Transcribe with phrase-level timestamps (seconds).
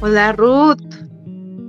[0.00, 0.96] Hola Ruth.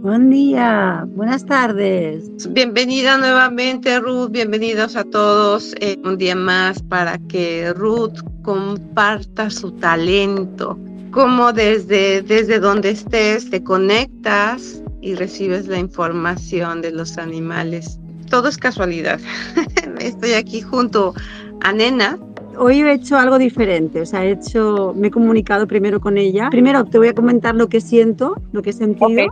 [0.02, 2.30] Buen día, buenas tardes.
[2.52, 9.72] Bienvenida nuevamente Ruth, bienvenidos a todos eh, un día más para que Ruth comparta su
[9.72, 10.78] talento,
[11.12, 18.00] cómo desde, desde donde estés te conectas y recibes la información de los animales.
[18.30, 19.20] Todo es casualidad.
[20.00, 21.16] Estoy aquí junto
[21.62, 22.20] a Nena.
[22.60, 26.50] Hoy he hecho algo diferente, o sea, he hecho, me he comunicado primero con ella.
[26.50, 29.28] Primero te voy a comentar lo que siento, lo que he sentido, okay.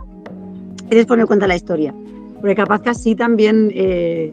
[0.90, 1.94] y después me cuenta la historia.
[2.40, 4.32] Porque capaz que así también eh,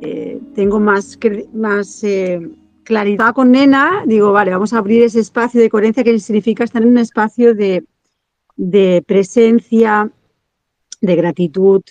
[0.00, 1.18] eh, tengo más,
[1.52, 2.40] más eh,
[2.84, 4.04] claridad con Nena.
[4.06, 7.54] Digo, vale, vamos a abrir ese espacio de coherencia que significa estar en un espacio
[7.54, 7.84] de,
[8.56, 10.10] de presencia,
[11.00, 11.82] de gratitud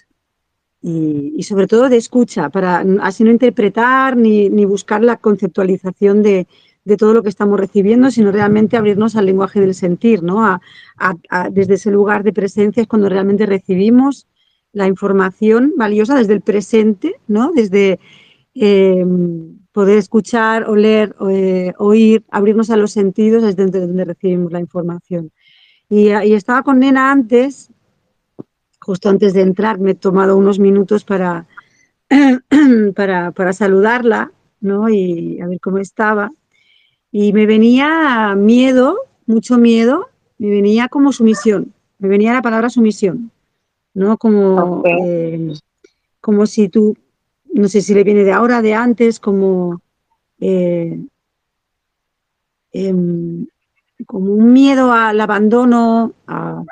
[0.84, 6.22] y, y, sobre todo de escucha, para así no interpretar ni, ni buscar la conceptualización
[6.22, 6.46] de,
[6.84, 10.46] de, todo lo que estamos recibiendo, sino realmente abrirnos al lenguaje del sentir, ¿no?
[10.46, 10.60] A,
[10.98, 14.28] a, a, desde ese lugar de presencia es cuando realmente recibimos
[14.74, 17.54] la información valiosa desde el presente, ¿no?
[17.54, 18.00] Desde
[18.54, 19.06] eh,
[19.72, 25.32] poder escuchar, oler, eh, oír, abrirnos a los sentidos, es desde donde recibimos la información.
[25.90, 27.73] Y, y estaba con Nena antes
[28.84, 31.48] justo antes de entrar me he tomado unos minutos para,
[32.96, 34.90] para, para, saludarla ¿no?
[34.90, 36.32] y a ver cómo estaba.
[37.12, 43.32] Y me venía miedo, mucho miedo, me venía como sumisión, me venía la palabra sumisión,
[43.94, 44.18] ¿no?
[44.18, 44.94] Como, okay.
[45.04, 45.54] eh,
[46.20, 46.98] como si tú,
[47.54, 49.82] no sé si le viene de ahora, de antes, como,
[50.40, 51.00] eh,
[52.74, 52.96] eh,
[54.06, 56.64] como un miedo al abandono, a,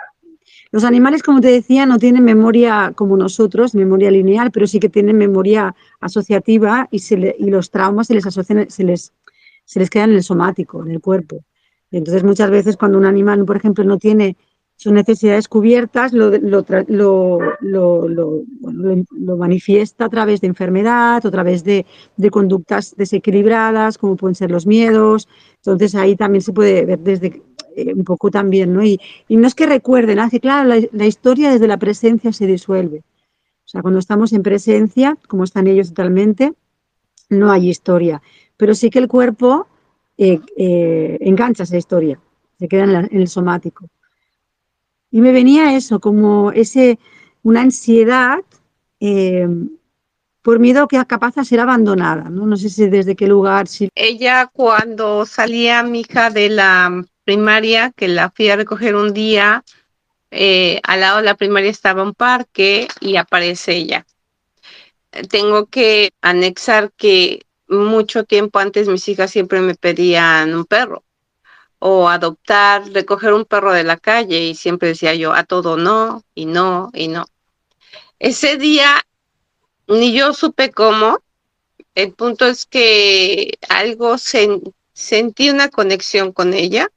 [0.72, 4.88] los animales, como te decía, no tienen memoria como nosotros, memoria lineal, pero sí que
[4.88, 9.12] tienen memoria asociativa y, se le, y los traumas se les asocian, se les,
[9.90, 11.44] quedan en el somático, en el cuerpo.
[11.92, 14.38] Y entonces, muchas veces, cuando un animal, por ejemplo, no tiene
[14.78, 16.32] sus necesidades cubiertas, lo,
[19.38, 24.66] manifiesta a través de enfermedad, a través de, de conductas desequilibradas, como pueden ser los
[24.66, 25.28] miedos.
[25.58, 27.42] Entonces, ahí también se puede ver desde
[27.76, 28.84] eh, un poco también, ¿no?
[28.84, 29.00] Y,
[29.30, 33.00] no es que recuerden, hace claro, la, historia desde la presencia se disuelve.
[33.66, 36.54] O sea, cuando estamos en presencia, como están ellos totalmente,
[37.30, 38.22] no hay historia.
[38.58, 39.68] Pero sí que el cuerpo
[40.18, 42.20] eh, eh, engancha esa historia,
[42.60, 43.88] se queda en, la, en, el somático.
[45.10, 47.00] Y me venía eso, como ese,
[47.44, 48.40] una ansiedad
[49.00, 49.48] eh,
[50.42, 52.46] por miedo que capaz de ser abandonada, ¿no?
[52.46, 53.68] No sé si desde qué lugar.
[53.68, 53.90] Si...
[53.96, 59.64] Ella cuando salía mi hija de la primaria, que la fui a recoger un día,
[60.32, 64.06] eh, al lado de la primaria estaba un parque y aparece ella.
[65.30, 71.04] Tengo que anexar que mucho tiempo antes mis hijas siempre me pedían un perro
[71.80, 76.24] o adoptar, recoger un perro de la calle y siempre decía yo a todo no
[76.36, 77.26] y no y no.
[78.20, 79.04] Ese día
[79.88, 81.20] ni yo supe cómo.
[81.96, 84.62] El punto es que algo se,
[84.94, 86.90] sentí una conexión con ella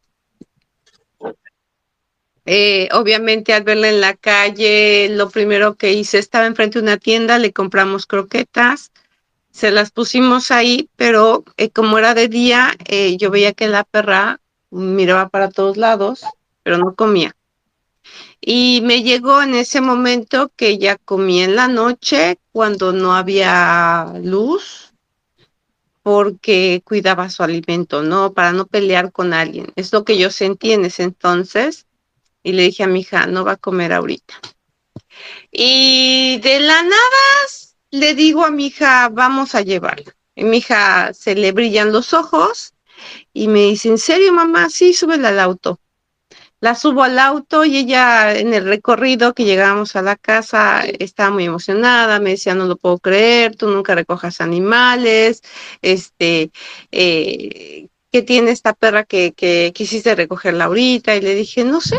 [2.47, 6.99] eh, obviamente al verla en la calle, lo primero que hice, estaba enfrente de una
[6.99, 8.93] tienda, le compramos croquetas,
[9.51, 13.85] se las pusimos ahí, pero eh, como era de día, eh, yo veía que la
[13.85, 14.41] perra
[14.71, 16.23] miraba para todos lados,
[16.63, 17.35] pero no comía.
[18.41, 24.13] Y me llegó en ese momento que ella comía en la noche cuando no había
[24.23, 24.93] luz,
[26.03, 28.35] porque cuidaba su alimento, ¿no?
[28.35, 29.73] Para no pelear con alguien.
[29.77, 31.87] Es lo que yo sentí en ese entonces
[32.45, 34.35] y le dije a mi hija, no va a comer ahorita.
[35.51, 37.25] Y de la nada
[37.91, 40.15] le digo a mi hija, vamos a llevarla.
[40.37, 42.75] Y mi hija se le brillan los ojos
[43.33, 44.69] y me dice, ¿en serio, mamá?
[44.69, 45.81] Sí, súbela al auto.
[46.61, 51.31] La subo al auto y ella en el recorrido que llegamos a la casa estaba
[51.31, 55.43] muy emocionada, me decía, no lo puedo creer, tú nunca recojas animales,
[55.83, 56.51] este,
[56.91, 61.15] eh, ¿qué tiene esta perra que quisiste recogerla ahorita?
[61.17, 61.99] Y le dije, no sé,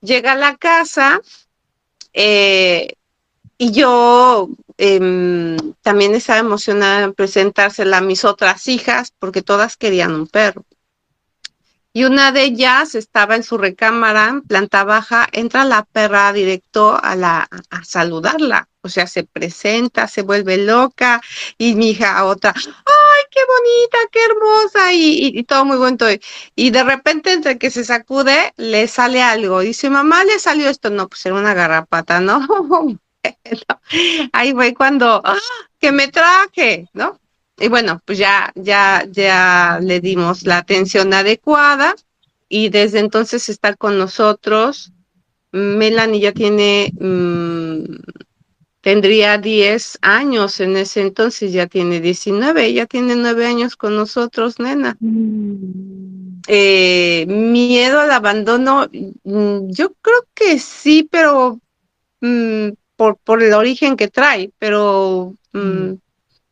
[0.00, 1.20] Llega a la casa
[2.12, 2.94] eh,
[3.58, 4.48] y yo
[4.78, 10.64] eh, también estaba emocionada en presentársela a mis otras hijas porque todas querían un perro.
[11.92, 17.14] y una de ellas estaba en su recámara, planta baja, entra la perra directo a,
[17.14, 18.68] la, a saludarla.
[18.82, 21.22] O sea, se presenta, se vuelve loca
[21.56, 24.92] y mi hija otra, ¡ay, qué bonita, qué hermosa!
[24.92, 25.98] Y, todo muy bueno.
[26.54, 29.60] Y de repente, entre que se sacude, le sale algo.
[29.60, 30.90] Dice, mamá, le salió esto.
[30.90, 32.46] No, pues era una garrapata, ¿no?
[34.32, 35.38] Ahí fue cuando, ¡ah,
[35.80, 37.18] que me traje, ¿no?
[37.58, 41.94] Y bueno, pues ya, ya, ya le dimos la atención adecuada
[42.48, 44.92] y desde entonces está con nosotros.
[45.52, 47.84] Melanie ya tiene mm,
[48.84, 54.58] tendría 10 años en ese entonces, ya tiene 19, ella tiene 9 años con nosotros,
[54.60, 54.98] nena.
[55.00, 56.42] Mm.
[56.46, 61.58] Eh, miedo al abandono, mm, yo creo que sí, pero
[62.20, 65.34] mm, por, por el origen que trae, pero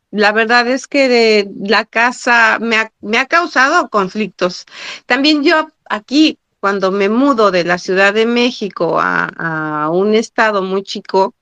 [0.09, 4.65] la verdad es que de la casa me ha, me ha causado conflictos.
[5.05, 10.63] También yo aquí, cuando me mudo de la Ciudad de México a, a un estado
[10.63, 11.35] muy chico,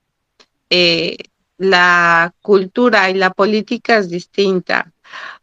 [0.74, 1.18] eh,
[1.58, 4.90] la cultura y la política es distinta.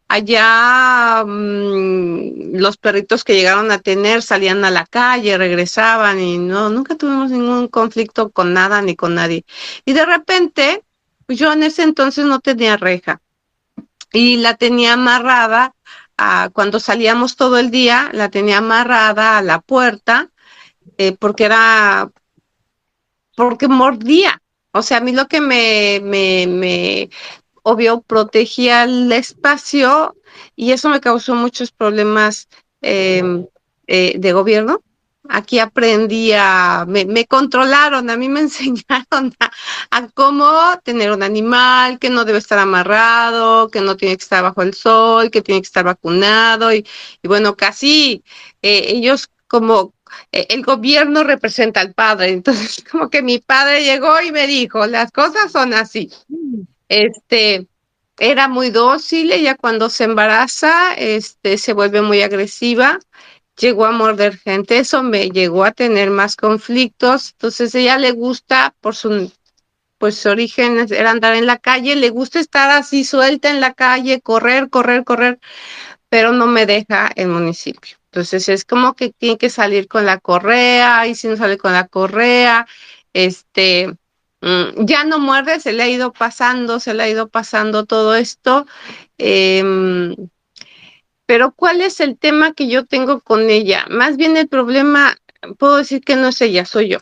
[0.08, 6.68] Allá mm, los perritos que llegaron a tener salían a la calle, regresaban y no,
[6.68, 9.44] nunca tuvimos ningún conflicto con nada ni con nadie.
[9.84, 10.82] Y de repente,
[11.26, 13.20] pues yo en ese entonces no tenía reja
[14.12, 15.76] y la tenía amarrada
[16.16, 20.28] a, cuando salíamos todo el día, la tenía amarrada a la puerta
[20.98, 22.10] eh, porque era,
[23.36, 24.39] porque mordía
[24.72, 27.10] o sea, a mí lo que me, me,
[27.62, 30.16] obvio, protegía el espacio
[30.56, 32.48] y eso me causó muchos problemas
[32.82, 33.46] em,
[33.86, 34.82] eh, de gobierno.
[35.28, 39.34] Aquí aprendí a, me, me, controlaron, a mí me enseñaron
[39.90, 40.48] a, cómo
[40.84, 44.74] tener un animal que no debe estar amarrado, que no tiene que estar bajo el
[44.74, 46.86] sol, que tiene que estar vacunado y,
[47.24, 48.24] bueno, casi
[48.62, 49.94] eh, ellos como
[50.32, 52.30] el gobierno representa al padre.
[52.30, 56.10] Entonces, como que mi padre llegó y me dijo, las cosas son así.
[56.88, 57.66] Este,
[58.18, 62.98] era muy dócil, ella cuando se embaraza, este, se vuelve muy agresiva,
[63.58, 67.30] llegó a morder gente, eso me llegó a tener más conflictos.
[67.32, 69.30] Entonces, ella le gusta, por su
[70.00, 73.74] pues su origen era andar en la calle, le gusta estar así suelta en la
[73.74, 75.38] calle, correr, correr, correr,
[76.10, 77.96] pero no me deja el municipio.
[78.06, 81.72] Entonces es como que tiene que salir con la correa y si no sale con
[81.72, 82.66] la correa,
[83.14, 83.94] este,
[84.40, 88.16] mm, ya no muerde, se le ha ido pasando, se le ha ido pasando todo
[88.16, 88.66] esto.
[89.18, 90.16] Em,
[91.26, 93.86] pero ¿cuál es el tema que yo tengo con ella?
[93.88, 95.16] Más bien el problema,
[95.58, 96.98] puedo decir que no es ella, soy yo.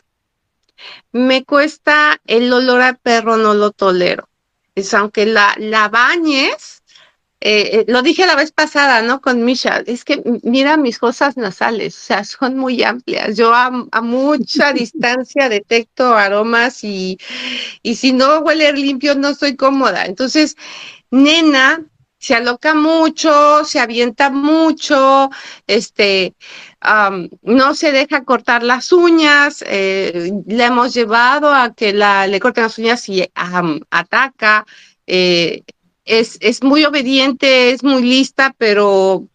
[1.11, 4.29] Me cuesta el olor a perro, no lo tolero.
[4.75, 6.78] Es aunque la, la bañes,
[7.41, 9.21] eh, eh, lo dije la vez pasada, ¿no?
[9.21, 13.37] Con Misha, es que mira mis cosas nasales, o sea, son muy amplias.
[13.37, 13.71] Yo a,
[14.01, 17.17] mucha distancia detecto aromas y,
[17.83, 20.05] y si no huele limpio no estoy cómoda.
[20.05, 20.57] Entonces,
[21.11, 21.83] nena
[22.19, 25.29] se aloca mucho, se avienta mucho,
[25.67, 26.35] este,
[27.43, 32.63] no se deja cortar las uñas, eh, le hemos llevado a que la, le corten
[32.63, 33.25] las uñas y
[33.89, 34.65] ataca.
[35.07, 35.63] Eh,
[36.09, 39.27] es, muy obediente, es muy lista, pero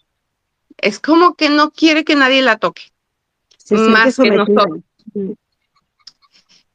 [0.77, 2.83] es como que no quiere que nadie la toque.
[3.71, 4.81] más que nosotros.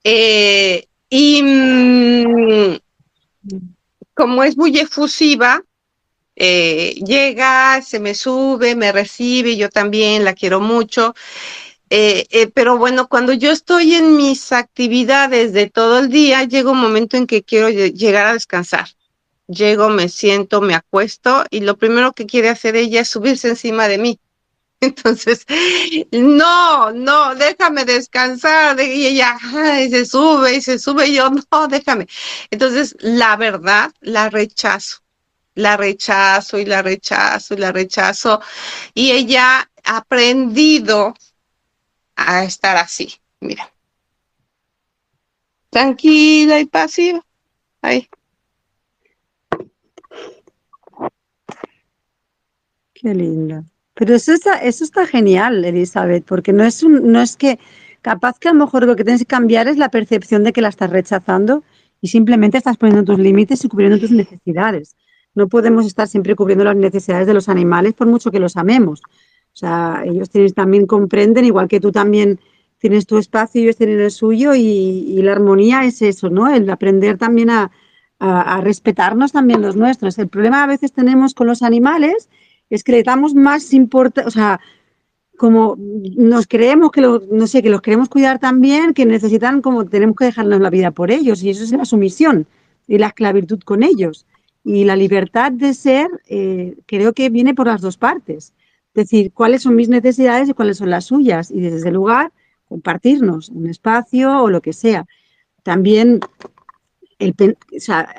[0.06, 2.78] Eh, y mm,
[4.14, 5.62] como es muy efusiva,
[6.38, 11.14] eh, llega, se me sube, me recibe, yo también la quiero mucho.
[11.90, 16.80] Eh, pero bueno, cuando yo estoy en mis actividades de todo el día, llega un
[16.80, 18.88] momento en que quiero llegar a descansar
[19.50, 23.88] llego, me siento, me acuesto y lo primero que quiere hacer ella es subirse encima
[23.88, 24.20] de mí.
[24.82, 25.46] Entonces,
[26.12, 28.80] no, no, déjame descansar.
[28.80, 29.38] Y ella
[29.90, 31.08] se sube y se sube.
[31.08, 32.08] Y yo, no, déjame.
[32.50, 35.00] Entonces, la verdad, la rechazo.
[35.56, 38.42] La rechazo y la rechazo y la rechazo.
[38.94, 41.14] Y ella ha aprendido
[42.16, 43.14] a estar así.
[43.42, 43.74] Mira.
[45.70, 47.26] Tranquila y pasiva.
[47.82, 48.08] Ahí.
[53.00, 53.64] Qué linda.
[53.94, 57.58] Pero eso está, eso está genial, Elizabeth, porque no es, un, no es que,
[58.02, 60.62] capaz que a lo mejor lo que tienes que cambiar es la percepción de que
[60.62, 61.64] la estás rechazando
[62.02, 64.98] y simplemente estás poniendo tus límites y cubriendo tus necesidades.
[65.34, 69.02] No podemos estar siempre cubriendo las necesidades de los animales por mucho que los amemos.
[69.02, 72.42] O sea, ellos también comprenden, igual que tú también
[72.80, 76.54] tienes tu espacio y ellos tienen el suyo y, la armonía es eso, ¿no?
[76.54, 77.72] El aprender también a,
[78.20, 80.18] a respetarnos también los nuestros.
[80.18, 82.28] El problema a veces tenemos con los animales
[82.70, 84.60] es que le damos más importancia, o sea,
[85.38, 89.86] como nos creemos que los, no sé, que los queremos cuidar también, que necesitan como
[89.86, 92.46] tenemos que dejarnos la vida por ellos y eso es la sumisión
[92.88, 94.26] y la esclavitud con ellos.
[94.66, 98.54] Y la libertad de ser eh, creo que viene por las dos partes.
[98.94, 101.52] Es decir, cuáles son mis necesidades y cuáles son las suyas.
[101.52, 102.34] Y desde ese lugar,
[102.68, 105.06] compartirnos un espacio o lo que sea.
[105.64, 106.20] También
[107.18, 107.34] el,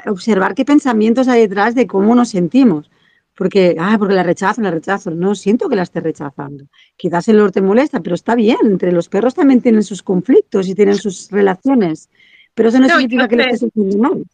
[0.07, 2.91] observar qué pensamientos hay detrás de cómo nos sentimos
[3.37, 5.11] porque, ah, porque la rechazo, la rechazo.
[5.11, 6.65] No siento que la esté rechazando.
[6.97, 8.59] Quizás el olor te molesta, pero está bien.
[8.65, 12.11] Entre los perros también tienen sus conflictos y tienen sus relaciones.
[12.55, 14.25] Pero eso no, significa que le estés sintiendo mal.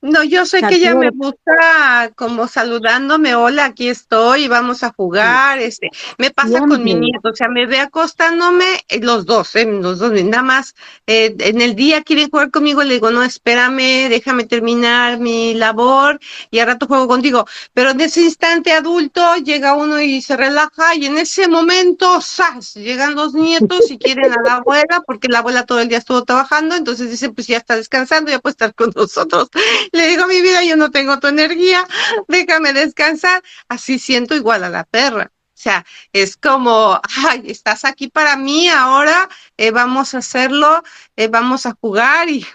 [0.00, 5.58] No, yo sé que ella me gusta como saludándome, hola, aquí estoy, vamos a jugar,
[5.58, 9.64] este, me pasa con mi nieto, o sea, me ve acostándome, eh, los dos, eh,
[9.66, 10.76] los dos, nada más,
[11.08, 16.20] eh, en el día quieren jugar conmigo, le digo, no, espérame, déjame terminar mi labor
[16.52, 20.94] y al rato juego contigo, pero en ese instante adulto llega uno y se relaja
[20.94, 22.74] y en ese momento, ¡zas!
[22.74, 26.22] llegan los nietos y quieren a la abuela, porque la abuela todo el día estuvo
[26.22, 29.48] trabajando, entonces dice, pues ya está descansando, ya puede estar con nosotros.
[29.92, 31.86] Le digo, mi vida, yo no tengo tu energía,
[32.28, 33.42] déjame descansar.
[33.68, 35.30] Así siento igual a la perra.
[35.58, 40.84] O sea, es como, ay, estás aquí para mí ahora, eh, vamos a hacerlo,
[41.16, 42.46] eh, vamos a jugar y,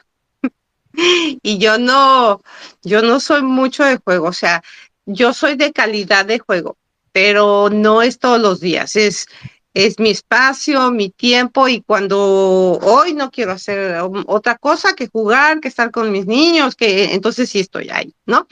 [1.43, 2.41] y yo no,
[2.81, 4.63] yo no soy mucho de juego, o sea,
[5.05, 6.77] yo soy de calidad de juego,
[7.11, 9.27] pero no es todos los días, es,
[9.73, 15.59] es mi espacio, mi tiempo y cuando hoy no quiero hacer otra cosa que jugar,
[15.59, 18.47] que estar con mis niños, que entonces sí estoy ahí, ¿no?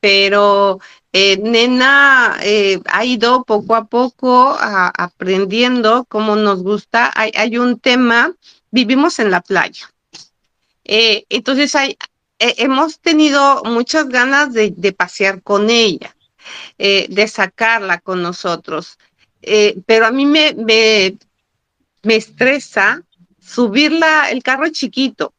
[0.00, 0.80] Pero
[1.12, 7.10] eh, Nena eh, ha ido poco a poco aprendiendo cómo nos gusta.
[7.14, 8.34] Hay, un tema,
[8.70, 9.90] vivimos en la playa.
[10.84, 11.96] Eh, entonces hay,
[12.38, 16.14] hemos tenido muchas ganas de, de pasear con ella,
[16.78, 18.98] de sacarla con nosotros.
[19.42, 21.16] Eh, pero a mí me, me,
[22.02, 23.02] me estresa
[23.40, 25.34] subirla, el carro chiquito.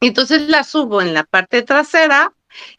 [0.00, 2.32] Entonces la subo en la parte trasera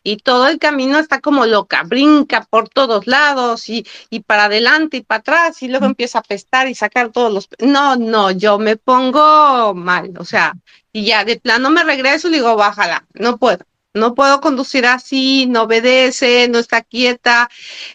[0.03, 4.97] y todo el camino está como loca, brinca por todos lados y, y para adelante
[4.97, 7.49] y para atrás y luego empieza a pestar y sacar todos los...
[7.59, 10.53] No, no, yo me pongo mal, o sea,
[10.91, 15.45] y ya de plano me regreso y digo, bájala, no puedo no puedo conducir así,
[15.47, 17.49] no obedece, no está quieta.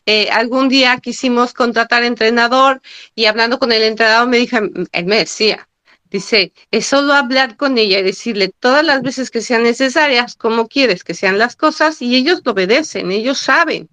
[0.05, 2.83] Eh, algún día quisimos contratar entrenador
[3.15, 5.69] y hablando con el entrenador me dijo, él me decía,
[6.11, 10.69] dice, es solo hablar con ella y decirle todas las veces que sean necesarias, cómo
[10.69, 13.89] quieres que sean las cosas y ellos lo obedecen, ellos saben.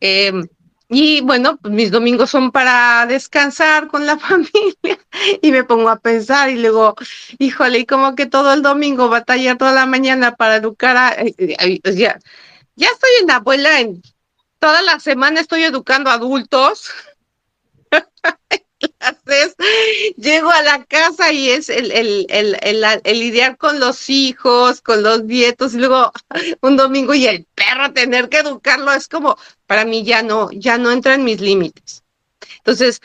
[0.00, 0.32] Eh,
[0.88, 4.98] y bueno, pues mis domingos son para descansar con la familia
[5.42, 6.94] y me pongo a pensar y luego,
[7.38, 11.12] híjole, y como que todo el domingo batalla toda la mañana para educar a...
[11.14, 12.18] Eh, eh, ya,
[12.76, 14.02] ya estoy en la abuela, en
[14.58, 16.90] toda la semana estoy educando adultos.
[18.78, 19.54] clases,
[20.16, 22.56] llego a la casa y es el, el, el,
[23.04, 26.12] el, lidiar con los hijos, con los nietos, y luego
[26.60, 30.78] un domingo y el perro tener que educarlo, es como, para mí ya no, ya
[30.78, 32.04] no entra en mis límites.
[32.58, 33.00] Entonces,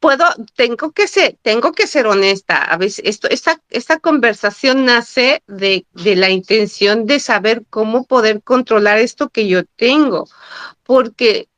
[0.00, 0.24] puedo,
[0.56, 2.56] tengo que ser, tengo que ser honesta.
[2.56, 8.42] A veces esto, esta, esta conversación nace de, de la intención de saber cómo poder
[8.42, 10.28] controlar esto que yo tengo,
[10.82, 11.49] porque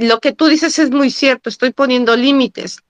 [0.00, 2.82] lo que tú dices es muy cierto, estoy poniendo límites,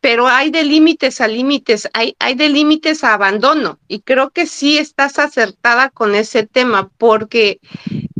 [0.00, 3.78] pero hay de límites a límites, hay, hay de límites a abandono.
[3.88, 7.58] Y creo que sí estás acertada con ese tema, porque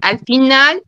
[0.01, 0.83] al final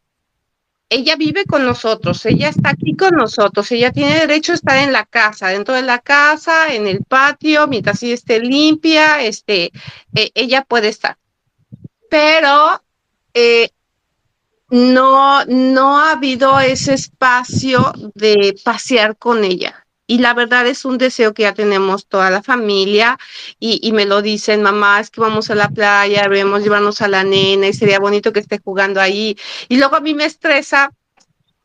[0.88, 4.92] ella vive con nosotros, ella está aquí con nosotros, ella tiene derecho a estar en
[4.92, 9.72] la casa, dentro de la casa, en el patio, mientras ella esté limpia, este,
[10.14, 11.18] e, ella puede estar.
[12.08, 12.82] Pero
[13.34, 13.68] eh,
[14.68, 19.86] no, no ha habido ese espacio de pasear con ella.
[20.08, 23.18] Y la verdad es un deseo que ya tenemos toda la familia
[23.58, 27.08] y, y, me lo dicen, mamá, es que vamos a la playa, debemos llevarnos a
[27.08, 29.36] la nena y sería bonito que esté jugando ahí.
[29.68, 30.92] Y luego a mí me estresa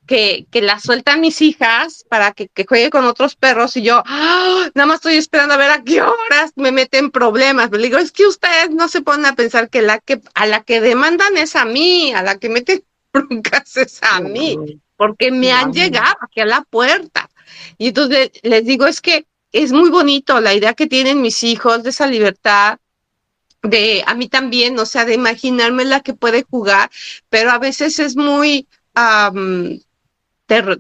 [0.08, 4.04] que, que la sueltan mis hijas para que, que, juegue con otros perros y yo
[4.06, 4.70] ¡ah!
[4.74, 7.72] nada más estoy esperando a ver a qué horas me meten problemas.
[7.72, 10.64] Le digo, es que ustedes no se ponen a pensar que la que a la
[10.64, 14.58] que demandan es a mí, a la que meten broncas es a mí,
[14.96, 17.30] porque me han llegado aquí a la puerta.
[17.78, 21.84] Y entonces les digo, es que es muy bonito la idea que tienen mis hijos
[21.84, 22.80] de esa libertad,
[23.64, 26.90] de a mí también, o sea, de imaginarme la que puede jugar,
[27.30, 28.68] pero a veces es muy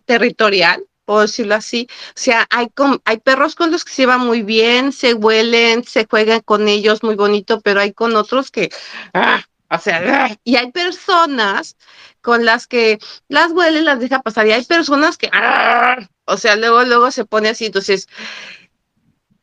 [0.05, 1.87] territorial, puedo decirlo así.
[1.91, 2.67] O sea, hay,
[3.05, 7.03] hay perros con los que se va muy bien, se huelen, se juegan con ellos
[7.03, 8.69] muy bonito, pero hay con otros que,
[9.13, 11.77] ah, o sea, y hay personas
[12.21, 14.47] con las que las huele, las deja pasar.
[14.47, 15.97] Y hay personas que, ¡ah!
[16.25, 17.65] o sea, luego, luego se pone así.
[17.65, 18.07] Entonces,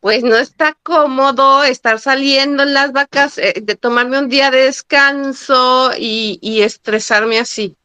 [0.00, 4.64] pues no está cómodo estar saliendo en las vacas, eh, de tomarme un día de
[4.64, 7.76] descanso y, y estresarme así.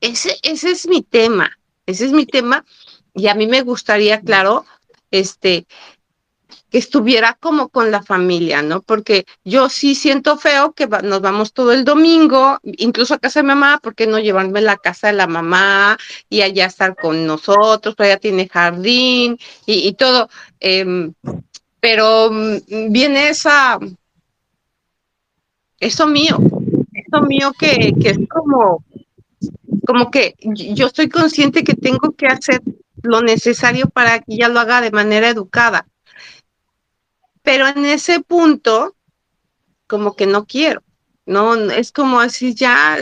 [0.00, 2.64] Ese, ese es mi tema, ese es mi tema.
[3.14, 4.66] Y a mí me gustaría, claro,
[5.10, 5.66] este,
[6.78, 8.82] estuviera como con la familia, ¿no?
[8.82, 13.46] Porque yo sí siento feo que nos vamos todo el domingo, incluso a casa de
[13.46, 15.96] mamá, ¿por qué no llevarme la casa de la mamá
[16.28, 17.94] y allá estar con nosotros?
[17.98, 20.28] Allá tiene jardín y, todo.
[20.58, 21.14] Em,
[21.78, 23.78] pero mm, viene esa,
[25.78, 26.38] eso mío,
[26.92, 28.84] eso mío que, que es como,
[29.86, 32.62] como que yo estoy consciente que tengo que hacer
[33.02, 35.86] lo necesario para que ella lo haga de manera educada
[37.44, 38.96] pero en ese punto,
[39.86, 40.82] como que no quiero,
[41.26, 42.98] no, es como así ya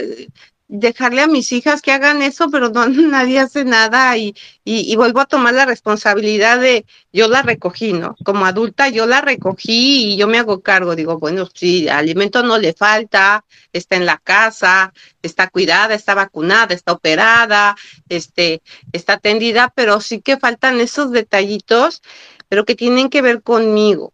[0.67, 4.35] dejarle a mis hijas que hagan eso, pero no nadie hace nada y,
[4.65, 8.15] y, vuelvo a tomar la responsabilidad de yo la recogí, ¿no?
[8.25, 12.57] Como adulta yo la recogí y yo me hago cargo, digo, bueno, sí, alimento no
[12.57, 17.75] le falta, está en la casa, está cuidada, está vacunada, está operada,
[18.09, 22.01] este, está atendida, pero sí que faltan esos detallitos,
[22.49, 24.11] pero que tienen que ver conmigo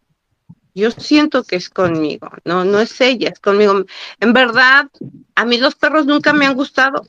[0.80, 3.84] yo siento que es conmigo, no, no es ella, es conmigo.
[4.18, 4.88] En verdad,
[5.34, 7.06] a mí los perros nunca me han gustado.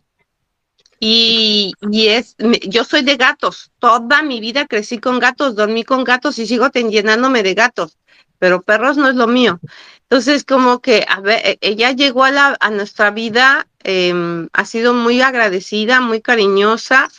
[0.99, 2.35] Y, y es,
[2.67, 3.71] yo soy de gatos.
[3.79, 7.97] Toda mi vida crecí con gatos, dormí con gatos y sigo llenándome de gatos.
[8.37, 9.59] Pero perros no es lo mío.
[10.03, 15.21] Entonces, como que, e, ella llegó a, la, a nuestra vida, em, ha sido muy
[15.21, 17.09] agradecida, muy cariñosa,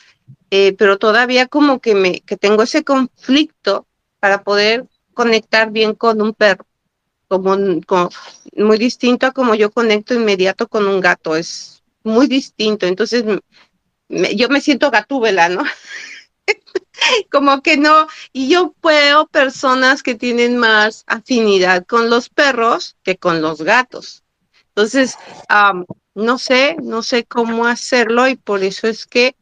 [0.50, 3.86] eh, pero todavía como que me, que tengo ese conflicto
[4.20, 6.66] para poder conectar bien con un perro,
[7.28, 7.56] como,
[8.56, 12.86] muy distinto a como yo conecto inmediato con un gato, es muy distinto.
[12.86, 13.24] Entonces,
[14.08, 15.62] yo me siento gatúbela, ¿no?
[17.30, 23.16] como que no, y yo veo personas que tienen más afinidad con los perros que
[23.16, 24.24] con los gatos.
[24.68, 25.16] Entonces,
[26.14, 29.36] no sé, no sé cómo hacerlo y por eso es que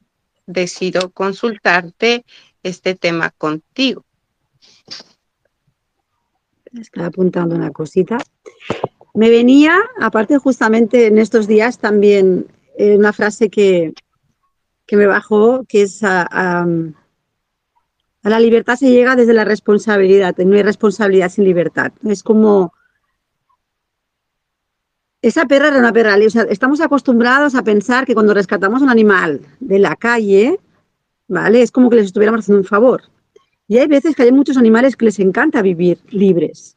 [0.47, 2.25] decido consultarte
[2.63, 4.05] este tema contigo.
[6.79, 8.19] Estaba apuntando una cosita.
[9.15, 12.47] Me venía, aparte justamente en estos días también,
[12.79, 13.93] eh, una frase que,
[14.87, 16.67] que me bajó, que es a, a,
[18.23, 21.93] la libertad se llega desde la responsabilidad, no hay responsabilidad sin libertad.
[22.05, 22.73] Es como...
[25.23, 28.89] Esa perra era una perra, o sea, estamos acostumbrados a pensar que cuando rescatamos un
[28.89, 30.59] animal de la calle,
[31.29, 31.61] ¿vale?
[31.61, 33.03] Es como que les estuviéramos haciendo un favor.
[33.71, 36.77] Y hay veces que hay muchos animales que les encanta vivir libres.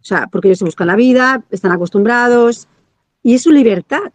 [0.00, 2.68] O sea, porque ellos se buscan la vida, están acostumbrados
[3.22, 4.14] y es su libertad,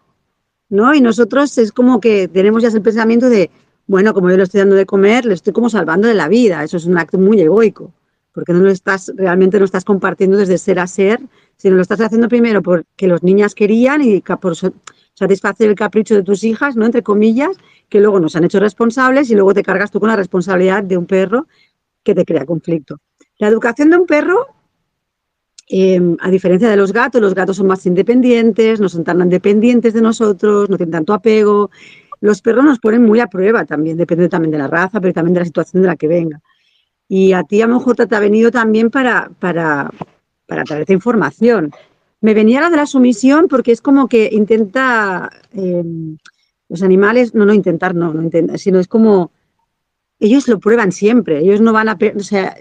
[0.67, 0.95] ¿no?
[0.95, 3.51] Y nosotros es como que tenemos ya ese pensamiento de,
[3.85, 6.63] bueno, como yo le estoy dando de comer, le estoy como salvando de la vida.
[6.63, 7.93] Eso es un acto muy egoico,
[8.31, 11.21] porque no lo estás, realmente no estás compartiendo desde ser a ser,
[11.55, 14.55] sino lo estás haciendo primero porque los niñas querían y por
[15.13, 16.87] satisfacer el capricho de tus hijas, ¿no?
[16.87, 17.57] Entre comillas,
[17.89, 20.97] que luego nos han hecho responsables y luego te cargas tú con la responsabilidad de
[20.97, 21.45] un perro
[22.07, 23.01] que te crea conflicto.
[23.37, 24.47] La educación de un perro,
[25.67, 29.93] em, a diferencia de los gatos, los gatos son más independientes, no son tan dependientes
[29.93, 31.69] de nosotros, no tienen tanto apego.
[32.21, 35.33] Los perros nos ponen muy a prueba también, depende también de la raza, pero también
[35.33, 36.39] de la situación de la que venga.
[37.09, 39.91] Y a ti a lo mejor te ha venido también para, para,
[40.45, 41.71] para traerte información.
[42.21, 46.17] Me venía la de la sumisión porque es como que intenta, em,
[46.69, 49.31] los animales, no, no intentar, no, no intenta, sino es como
[50.19, 52.55] ellos lo prueban siempre, ellos no van a, o sea,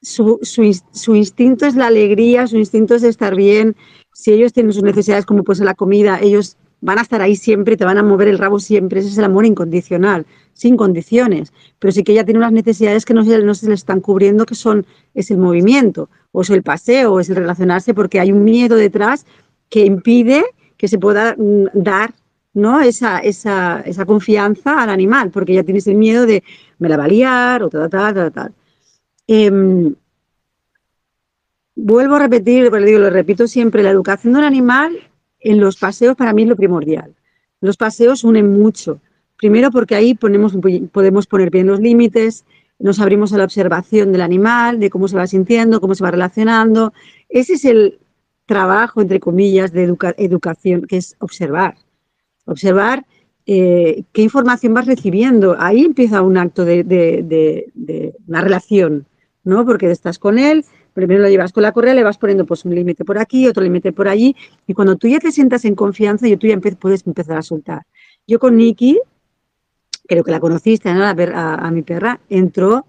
[0.00, 3.76] su, su, instinto es la alegría, su instinto es estar bien,
[4.12, 7.78] si ellos tienen sus necesidades como pues la comida, ellos van a estar ahí siempre,
[7.78, 11.92] te van a mover el rabo siempre, ese es el amor incondicional, sin condiciones, pero
[11.92, 14.54] sí que ella tiene unas necesidades que no se, no se le están cubriendo, que
[14.54, 18.44] son, es el movimiento, o es el paseo, o es el relacionarse, porque hay un
[18.44, 19.24] miedo detrás
[19.70, 20.44] que impide
[20.76, 22.14] que se pueda mm, dar
[22.54, 22.80] ¿no?
[22.80, 26.42] Esa, esa, esa, confianza al animal, porque ya tienes el miedo de
[26.78, 28.52] me la va a liar o tal, tal, tal, tal.
[29.26, 29.94] Em,
[31.74, 34.98] vuelvo a repetir, lo digo, lo repito siempre, la educación de un animal
[35.40, 37.14] en los paseos para mí es lo primordial.
[37.60, 39.00] Los paseos unen mucho.
[39.36, 40.56] Primero porque ahí ponemos,
[40.92, 42.44] podemos poner bien los límites,
[42.78, 46.10] nos abrimos a la observación del animal, de cómo se va sintiendo, cómo se va
[46.10, 46.92] relacionando.
[47.28, 47.98] Ese es el
[48.46, 49.84] trabajo, entre comillas, de
[50.16, 51.76] educación, que es observar
[52.44, 53.04] observar
[53.46, 55.56] eh, qué información vas recibiendo.
[55.58, 57.70] Ahí empieza un acto de,
[58.26, 59.06] una relación,
[59.44, 59.64] ¿no?
[59.64, 62.74] Porque estás con él, primero lo llevas con la correa, le vas poniendo pues un
[62.74, 64.34] límite por aquí, otro límite por allí,
[64.66, 67.82] y cuando tú ya te sientas en confianza, y tú ya puedes empezar a soltar.
[68.26, 68.98] Yo con Nikki,
[70.06, 71.04] creo que la conociste, ¿no?
[71.04, 72.86] a, mi perra, entró,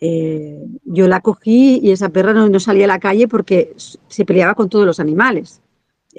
[0.00, 4.54] eh, yo la cogí y esa perra no, salía a la calle porque se peleaba
[4.54, 5.60] con todos los animales.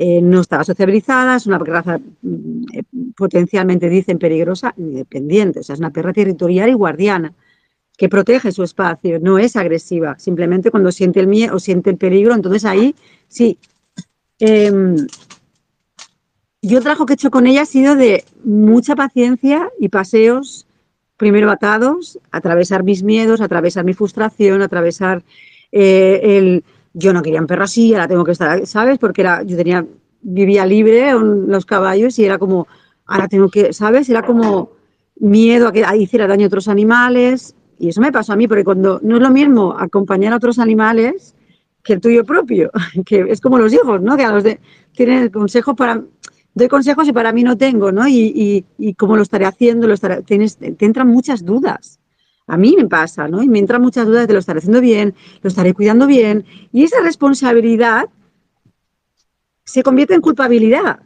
[0.02, 2.84] Eh, no estaba sociabilizada, es una raza mm, eh,
[3.18, 7.34] potencialmente, dicen, peligrosa, independiente, o sea, es una perra territorial y guardiana
[7.98, 11.98] que protege su espacio, no es agresiva, simplemente cuando siente el miedo o siente el
[11.98, 12.96] peligro, entonces ahí
[13.28, 13.58] sí.
[14.40, 15.06] Em,
[16.62, 20.66] yo trabajo que he hecho con ella ha sido de mucha paciencia y paseos,
[21.18, 25.24] primero atados, atravesar mis miedos, atravesar mi frustración, atravesar
[25.74, 28.98] eh, el yo no quería un perro así, ahora tengo que estar, ¿sabes?
[28.98, 29.86] Porque era, yo tenía,
[30.22, 32.68] vivía libre en los caballos y era como,
[33.06, 34.10] ahora tengo que, ¿sabes?
[34.10, 34.72] Era como
[35.20, 37.56] miedo a que hiciera daño a otros animales.
[37.78, 40.60] Y eso me pasó a mí, porque cuando no es lo mismo acompañar a otros
[40.60, 41.36] animales
[41.84, 42.72] que el tuyo propio,
[43.06, 44.18] que es como los hijos, ¿no?
[44.18, 44.60] Que a los de,
[44.94, 46.04] tienen consejos para,
[46.54, 48.08] doy consejos y para mí no tengo, ¿no?
[48.08, 51.99] Y, y, cómo lo estaré haciendo, lo estaré, tienes, te entran muchas dudas.
[52.50, 53.44] A mí me pasa, ¿no?
[53.44, 56.46] Y me entran muchas dudas de lo estaré haciendo bien, lo estaré cuidando bien.
[56.74, 58.10] Y esa responsabilidad
[59.64, 61.00] se convierte en culpabilidad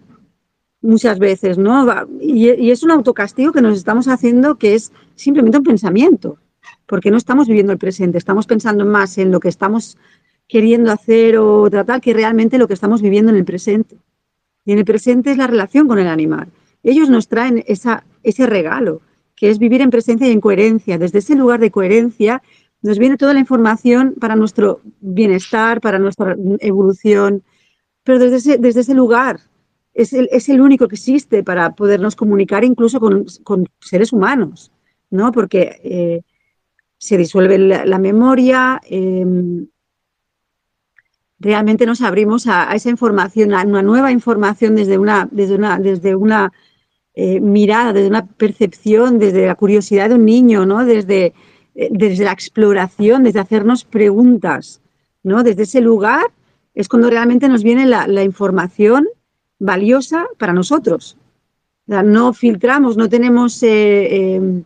[0.82, 1.86] muchas veces, ¿no?
[2.22, 6.38] Y, es un autocastigo que nos estamos haciendo que es simplemente un pensamiento,
[6.86, 9.98] porque no estamos viviendo el presente, estamos pensando más en lo que estamos
[10.48, 13.98] queriendo hacer o tratar que realmente lo que estamos viviendo en el presente.
[14.64, 16.48] Y en el presente es la relación con el animal.
[16.84, 19.02] Ellos nos traen ese regalo
[19.36, 20.98] que es vivir en presencia y en coherencia.
[20.98, 22.42] Desde ese lugar de coherencia
[22.82, 27.44] nos viene toda la información para nuestro bienestar, para nuestra evolución,
[28.04, 29.40] pero desde ese, desde ese lugar
[29.94, 34.72] es el, es el, único que existe para podernos comunicar incluso con, con seres humanos,
[35.10, 35.32] ¿no?
[35.32, 36.22] Porque eh,
[36.98, 39.68] se disuelve la, memoria, em,
[41.38, 46.16] realmente nos abrimos a, esa información, a una nueva información desde una, desde una, desde
[46.16, 46.52] una
[47.16, 50.84] eh, mirada, desde una percepción, desde la curiosidad de un niño, ¿no?
[50.84, 51.34] Desde,
[51.76, 54.82] eh, desde la exploración, desde hacernos preguntas,
[55.22, 55.44] ¿no?
[55.44, 56.26] Desde ese lugar
[56.74, 59.08] es cuando realmente nos viene la, información
[59.60, 61.16] valiosa para nosotros.
[61.86, 64.64] no filtramos, no tenemos eh, em,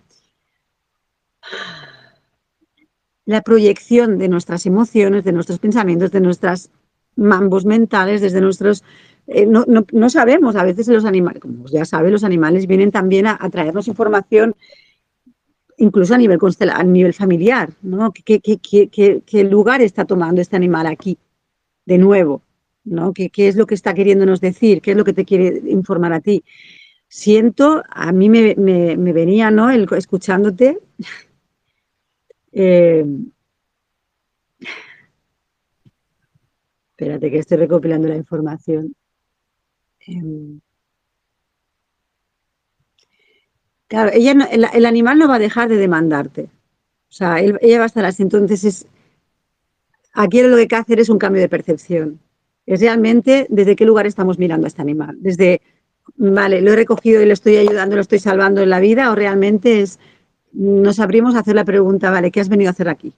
[3.25, 6.69] la proyección de nuestras emociones, de nuestros pensamientos, de nuestras
[7.17, 8.86] mambos mentales, desde nuestros
[9.27, 13.27] eh, no, no, sabemos, a veces los animales, como ya sabe, los animales vienen también
[13.27, 14.55] a, traernos información
[15.77, 16.39] incluso a nivel,
[16.71, 18.11] a nivel familiar, ¿no?
[18.13, 21.17] ¿Qué, qué, lugar está tomando este animal aquí?
[21.85, 22.41] De nuevo,
[22.85, 23.13] ¿no?
[23.13, 24.81] ¿Qué, es lo que está queriéndonos decir?
[24.81, 26.43] ¿Qué es lo que te quiere informar a ti?
[27.09, 28.55] Siento, a mí me,
[29.13, 29.69] venía, ¿no?
[29.69, 30.79] El, escuchándote.
[32.59, 33.05] Eh,
[36.89, 38.95] espérate que estoy recopilando la información.
[40.08, 40.62] Em,
[43.88, 46.50] claro, ella el, animal no va a dejar de demandarte.
[47.10, 48.24] O sea, ella va a estar así.
[48.24, 48.88] Entonces, es,
[50.13, 52.20] aquí lo que hay que hacer es un cambio de percepción.
[52.65, 55.17] Es realmente desde qué lugar estamos mirando a este animal.
[55.20, 55.62] Desde,
[56.15, 59.15] vale, lo he recogido y le estoy ayudando, lo estoy salvando en la vida, o
[59.15, 60.00] realmente es,
[60.52, 63.13] nos abrimos a hacer la pregunta, vale, ¿qué has venido a hacer aquí?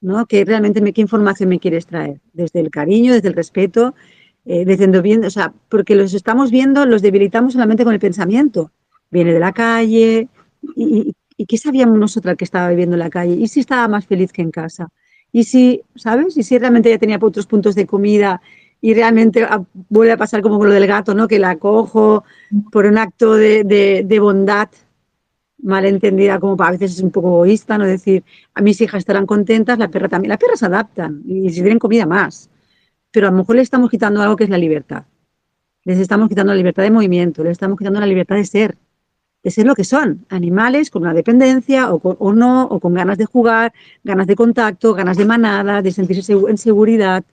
[0.00, 0.26] ¿No?
[0.26, 2.20] ¿Qué realmente qué información me quieres traer?
[2.32, 3.94] Desde el cariño, desde el respeto
[4.44, 8.72] eh, bien, o sea, porque los estamos viendo, los debilitamos solamente con el pensamiento.
[9.10, 10.28] Viene de la calle,
[10.76, 11.14] y,
[11.46, 13.34] qué sabíamos nosotras que estaba viviendo en la calle?
[13.34, 14.88] ¿Y si estaba más feliz que en casa?
[15.32, 16.36] ¿Y si, sabes?
[16.36, 18.40] ¿Y si realmente ya tenía otros puntos de comida
[18.80, 21.28] y realmente ah, vuelve a pasar como lo del gato, ¿no?
[21.28, 22.24] Que la cojo
[22.72, 24.68] por un acto de, de, de bondad
[25.60, 27.84] malentendida, como a veces es un poco egoísta, ¿no?
[27.84, 28.24] Decir,
[28.54, 30.30] a mis hijas estarán contentas, la perra también.
[30.30, 32.50] Las perras se adaptan y si tienen comida más
[33.18, 35.02] pero a lo mejor le estamos quitando algo que es la libertad.
[35.82, 38.76] Les estamos quitando la libertad de movimiento, les estamos quitando la libertad de ser,
[39.42, 43.24] de ser lo que son, animales con una dependencia o, no, o con ganas de
[43.24, 43.72] jugar,
[44.04, 47.24] ganas de contacto, ganas de manada, de sentirse en seguridad.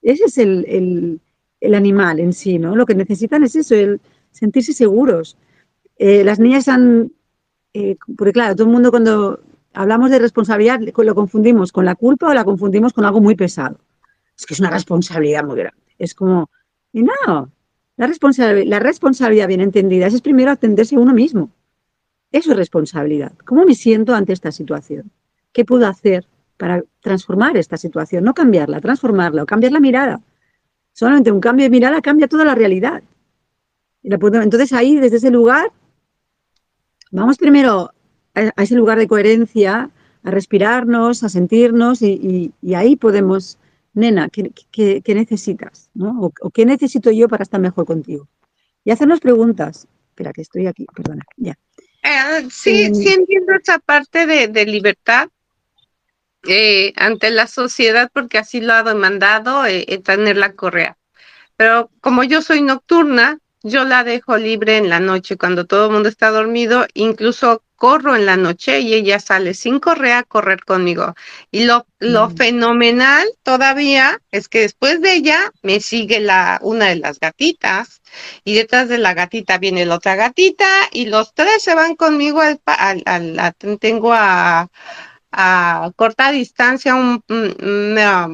[0.00, 1.20] Ese es el,
[1.60, 2.74] animal en sí, ¿no?
[2.74, 5.36] Lo que necesitan es eso, el sentirse seguros.
[5.98, 7.12] Eh, las niñas han,
[7.74, 9.40] eh, porque claro, todo el mundo cuando
[9.74, 13.76] hablamos de responsabilidad lo confundimos con la culpa o la confundimos con algo muy pesado
[14.38, 15.82] es que es una responsabilidad muy grande.
[15.98, 16.48] Es como,
[16.92, 17.50] y no,
[17.96, 21.50] la responsabilidad, la responsabilidad bien entendida es primero atenderse a uno mismo.
[22.30, 23.32] Eso es responsabilidad.
[23.44, 25.10] ¿Cómo me siento ante esta situación?
[25.52, 28.22] ¿Qué puedo hacer para transformar esta situación?
[28.22, 30.20] No cambiarla, transformarla o cambiar la mirada.
[30.92, 33.02] Solamente un cambio de mirada cambia toda la realidad.
[34.02, 35.72] Entonces ahí, desde ese lugar,
[37.10, 37.90] vamos primero
[38.34, 39.90] a ese lugar de coherencia,
[40.22, 43.57] a respirarnos, a sentirnos y ahí podemos
[43.92, 45.90] nena, ¿qué, necesitas?
[45.94, 46.32] ¿no?
[46.40, 48.28] O, qué necesito yo para estar mejor contigo?
[48.84, 49.86] Y hacernos preguntas.
[50.10, 51.58] espera, que estoy aquí, perdona, ya.
[52.02, 55.28] Eh, sí, Em, sí entiendo esa parte de, de libertad
[56.46, 60.96] eh, ante la sociedad porque así lo ha demandado eh, tener la correa.
[61.56, 65.92] Pero como yo soy nocturna, yo la dejo libre en la noche cuando todo el
[65.92, 70.64] mundo está dormido, incluso corro en la noche y ella sale sin correa a correr
[70.66, 71.14] conmigo.
[71.52, 72.36] Y lo, lo Mm.
[72.36, 78.02] fenomenal todavía es que después de ella me sigue la, una de las gatitas
[78.44, 82.40] y detrás de la gatita viene la otra gatita y los tres se van conmigo
[82.42, 82.60] al,
[83.06, 84.68] al, tengo a,
[85.32, 88.28] a corta distancia un, un- una-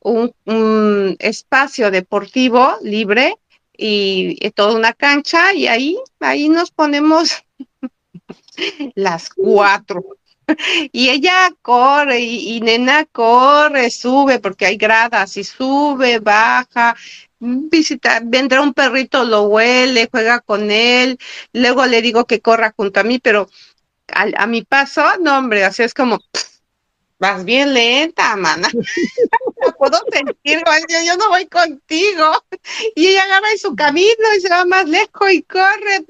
[0.00, 3.36] un- un espacio deportivo libre
[3.76, 7.42] y, y toda una cancha y ahí, ahí nos ponemos
[8.94, 10.04] las cuatro.
[10.92, 16.96] Y ella corre y, nena corre, sube porque hay gradas y sube, baja,
[17.40, 21.18] visita, vendrá un perrito, lo huele, juega con él,
[21.52, 23.48] luego le digo que corra junto a mí, pero
[24.08, 26.20] a, mi paso, no hombre, así es como,
[27.18, 28.68] vas bien lenta, mana.
[29.62, 32.44] No puedo sentir, yo, yo no voy contigo.
[32.94, 36.04] Y ella agarra en su camino y se va más lejos y corre,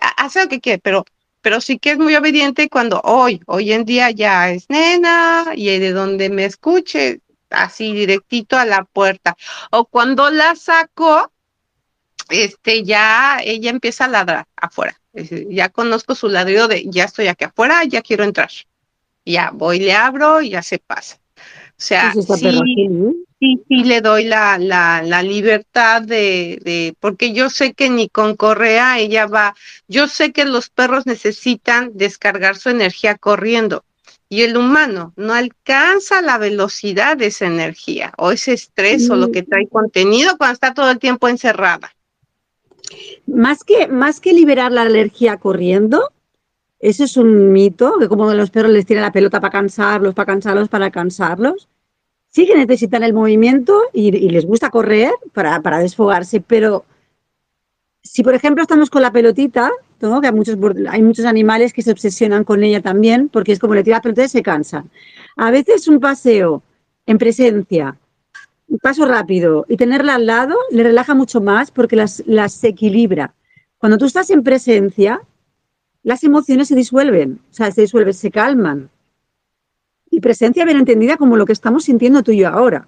[0.00, 1.04] ha- hace lo que quiere, pero
[1.46, 5.78] pero sí que es muy obediente cuando hoy, hoy en día ya es nena y
[5.78, 9.36] de donde me escuche, así directito a la puerta.
[9.70, 11.30] O cuando la saco,
[12.30, 15.00] este, ya ella empieza a ladrar afuera.
[15.12, 18.50] Ya conozco su ladrido de ya estoy aquí afuera, ya quiero entrar.
[19.24, 21.20] Ya voy, le abro y ya se pasa.
[21.78, 22.58] O sea, Pues sí,
[23.38, 28.08] sí, sí le doy la, la, la libertad de, de, porque yo sé que ni
[28.08, 29.54] con correa ella va,
[29.86, 33.84] yo sé que los perros necesitan descargar su energía corriendo
[34.28, 39.30] y el humano no alcanza la velocidad de esa energía o ese estrés o lo
[39.30, 41.92] que trae contenido cuando está todo el tiempo encerrada.
[43.26, 46.10] Más que, más que liberar la alergia corriendo,
[46.78, 50.26] eso es un mito, que como los perros les tiran la pelota para cansarlos, para
[50.26, 51.68] cansarlos, para cansarlos.
[52.28, 56.84] Sí que necesitan el movimiento y, les gusta correr para, para desfogarse, pero
[58.02, 60.20] si por ejemplo estamos con la pelotita, ¿no?
[60.20, 60.56] que hay muchos,
[60.90, 64.02] hay muchos animales que se obsesionan con ella también, porque es como le tira la
[64.02, 64.90] pelota y se cansan.
[65.36, 66.62] A veces un paseo
[67.06, 67.98] en presencia,
[68.68, 73.34] un paso rápido y tenerla al lado le relaja mucho más porque las, las equilibra.
[73.78, 75.20] Cuando tú estás en presencia,
[76.06, 78.90] las emociones se disuelven, o sea, se disuelven, se calman.
[80.08, 82.86] Y presencia bien entendida como lo que estamos sintiendo tú y yo ahora.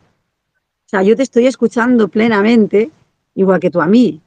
[0.54, 2.92] O sea, yo te estoy escuchando plenamente,
[3.35, 4.20] igual que tú a mí.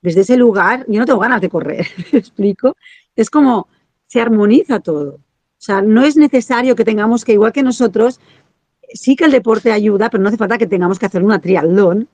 [0.00, 2.76] Desde ese lugar, yo no tengo ganas de correr, ¿me explico?
[3.16, 3.66] Es como
[4.06, 5.14] se armoniza todo.
[5.14, 5.20] O
[5.58, 8.20] sea, no es necesario que tengamos que, igual que nosotros,
[8.94, 12.08] sí que el deporte ayuda, pero no hace falta que tengamos que hacer una triatlón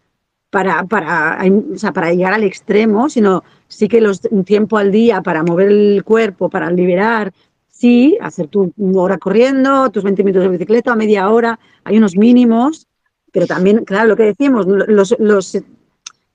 [0.49, 1.39] para, para,
[1.75, 5.43] o sea, para llegar al extremo, sino sí que los, un tiempo al día para
[5.43, 7.33] mover el cuerpo, para liberar,
[7.69, 12.87] sí, hacer tu hora corriendo, tus 20 minutos de bicicleta, media hora, hay unos mínimos,
[13.33, 15.57] pero también, claro, lo que decimos, los, los,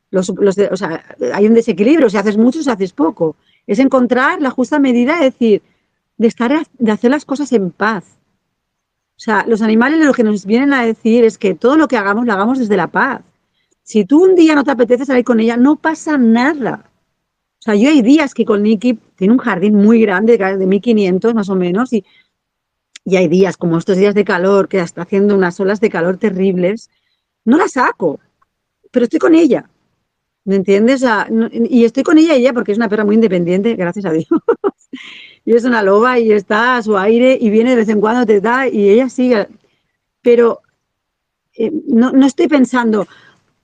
[0.09, 3.35] los, los o sea, hay un desequilibrio, si haces mucho, si haces poco.
[3.67, 5.61] Es encontrar la justa medida, es decir,
[6.17, 8.03] de, estar, de hacer las cosas en paz.
[9.15, 11.97] O sea, los animales lo que nos vienen a decir es que todo lo que
[11.97, 13.21] hagamos lo hagamos desde la paz.
[13.83, 16.86] Si tú un día no te apetece salir con ella, no pasa nada.
[17.67, 21.49] Sea, yo hay días que con Nikki tiene un jardín muy grande, de 1500 más
[21.49, 22.05] o menos, y,
[23.03, 26.15] y hay días como estos días de calor, que está haciendo unas olas de calor
[26.15, 26.89] terribles,
[27.43, 28.21] no la saco,
[28.89, 29.69] pero estoy con ella.
[30.45, 31.03] ¿Me entiendes?
[31.03, 31.09] O
[31.51, 34.27] y estoy con ella, ella porque es una perra muy independiente, gracias a Dios.
[35.45, 38.25] y es una loba y está a su aire y viene de vez en cuando,
[38.25, 39.45] te da y ella sigue.
[40.21, 40.61] Pero
[41.53, 43.07] eh, no, no estoy pensando,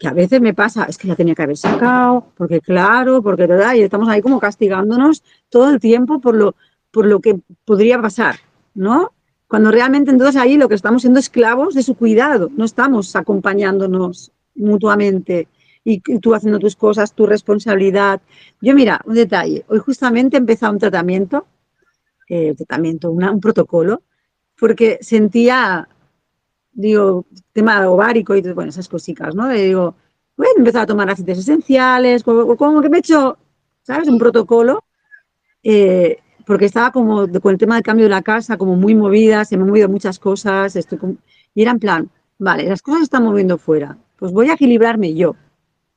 [0.04, 3.48] que a veces me pasa, es que la tenía que haber sacado, porque claro, porque
[3.48, 6.56] verdad, y estamos ahí como castigándonos todo el tiempo por lo,
[6.92, 8.36] por lo que podría pasar,
[8.74, 9.14] ¿no?
[9.48, 14.34] Cuando realmente entonces ahí lo que estamos siendo esclavos de su cuidado, no estamos acompañándonos
[14.56, 15.48] mutuamente
[15.86, 18.22] y tú haciendo tus cosas, tu responsabilidad.
[18.60, 21.46] Yo mira, un detalle, hoy justamente he empezado un tratamiento,
[22.28, 24.02] eh, tratamiento, un protocolo,
[24.60, 25.88] porque sentía
[26.74, 29.48] digo, tema ovárico y bueno, esas cositas, ¿no?
[29.48, 29.96] Le digo,
[30.36, 33.38] bueno, empezar a tomar aceites esenciales, como, que me he hecho,
[33.84, 34.08] ¿sabes?
[34.08, 34.84] Un protocolo,
[35.64, 39.46] eh, porque estaba como con el tema del cambio de la casa, como muy movida,
[39.46, 41.16] se me han movido muchas cosas, estoy como,
[41.54, 42.10] y era en plan,
[42.40, 45.36] vale, las cosas se están moviendo fuera, pues voy a equilibrarme yo.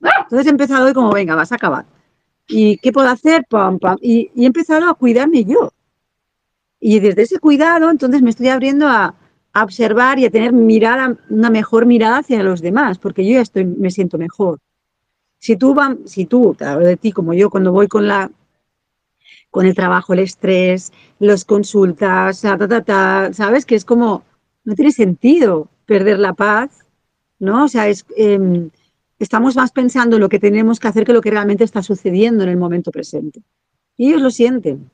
[0.01, 1.87] Entonces he empezado hoy como, venga, vas a acabar.
[2.49, 3.45] ¿Y qué puedo hacer?
[3.49, 3.97] Pam, pam.
[4.01, 5.73] Y, y he empezado a cuidarme yo.
[6.79, 9.15] Y desde ese cuidado, entonces me estoy abriendo a,
[9.57, 13.41] a observar y a tener mirada, una mejor mirada hacia los demás, porque yo ya
[13.41, 14.59] estoy, me siento mejor.
[15.39, 18.31] Si tú, van, si tú, te de ti como yo, cuando voy con la,
[19.51, 23.65] con el trabajo, el estrés, las consultas, ¿sabes?
[23.65, 24.25] Que es como,
[24.65, 26.85] no tiene sentido perder la paz,
[27.39, 27.65] ¿no?
[27.65, 28.69] O sea, es, em,
[29.19, 32.45] estamos más pensando en lo que tenemos que hacer que lo que realmente está sucediendo
[32.45, 33.41] en el momento presente.
[33.97, 34.91] Y ellos lo sienten.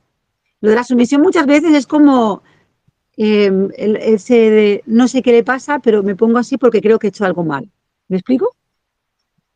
[0.61, 2.43] Lo de la sumisión muchas veces es como
[3.17, 3.69] em,
[4.85, 7.43] no sé qué le pasa, pero me pongo así porque creo que he hecho algo
[7.43, 7.69] mal.
[8.07, 8.55] ¿Me explico?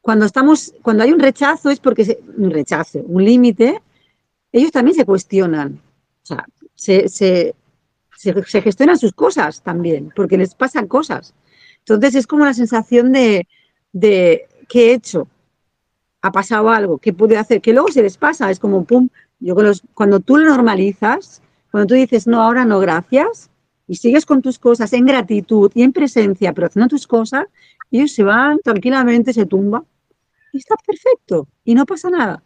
[0.02, 3.82] Cuando estamos, cuando hay un rechazo es porque un rechazo, un límite,
[4.52, 5.82] ellos también se cuestionan.
[6.24, 7.56] O sea, se, se,
[8.16, 11.34] se, gestionan sus cosas también, porque les pasan cosas.
[11.80, 13.48] Entonces es como la sensación de,
[13.92, 15.28] de ¿qué he hecho?
[16.22, 17.62] Ha pasado algo, ¿qué pude hacer?
[17.62, 19.56] Que luego se les pasa, es como, pum, yo
[19.94, 21.42] cuando tú lo normalizas,
[21.78, 23.52] cuando tú dices, no, ahora no, gracias,
[23.88, 27.46] y sigues con tus cosas en gratitud y en presencia, pero haciendo tus cosas,
[27.92, 29.84] ellos se van tranquilamente, se tumban
[30.54, 32.42] y está perfecto y no pasa nada.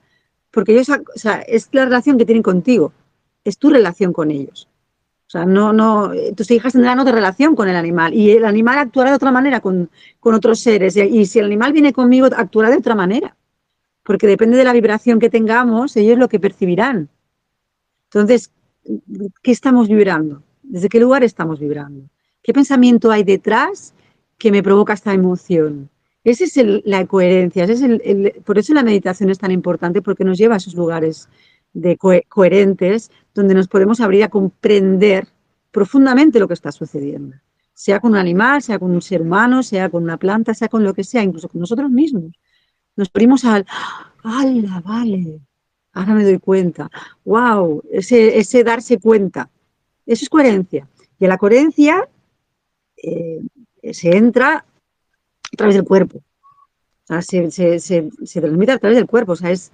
[0.51, 2.91] Porque ellos, o sea, es la relación que tienen contigo,
[3.45, 4.67] es tu relación con ellos.
[5.27, 8.79] O sea, no, no, tus hijas tendrán otra relación con el animal y el animal
[8.79, 9.89] actuará de otra manera con,
[10.19, 10.97] con otros seres.
[10.97, 13.37] Y si el animal viene conmigo, actuará de otra manera.
[14.03, 17.07] Porque depende de la vibración que tengamos, ellos lo que percibirán.
[18.09, 18.51] Entonces,
[19.41, 20.43] ¿qué estamos vibrando?
[20.63, 22.09] ¿Desde qué lugar estamos vibrando?
[22.43, 23.93] ¿Qué pensamiento hay detrás
[24.37, 25.89] que me provoca esta emoción?
[26.23, 27.63] Esa es la coherencia.
[27.63, 27.81] es
[28.43, 31.29] por eso la meditación es tan importante, porque nos lleva a esos lugares
[31.73, 35.27] de coherentes donde nos podemos abrir a comprender
[35.71, 37.37] profundamente lo que está sucediendo,
[37.73, 40.83] sea con un animal, sea con un ser humano, sea con una planta, sea con
[40.83, 42.33] lo que sea, incluso con nosotros mismos.
[42.95, 43.65] Nos abrimos al,
[44.23, 45.41] ¡hala, vale!
[45.93, 46.89] Ahora me doy cuenta.
[47.25, 47.83] ¡Wow!
[47.91, 49.49] Ese, darse cuenta.
[50.05, 50.87] Eso es coherencia.
[51.19, 52.07] Y a la coherencia
[52.97, 53.41] eh,
[53.91, 54.65] se entra
[55.53, 56.17] a través del cuerpo.
[56.17, 59.33] O sea, se, se, se, transmite a través del cuerpo.
[59.33, 59.71] O sea, es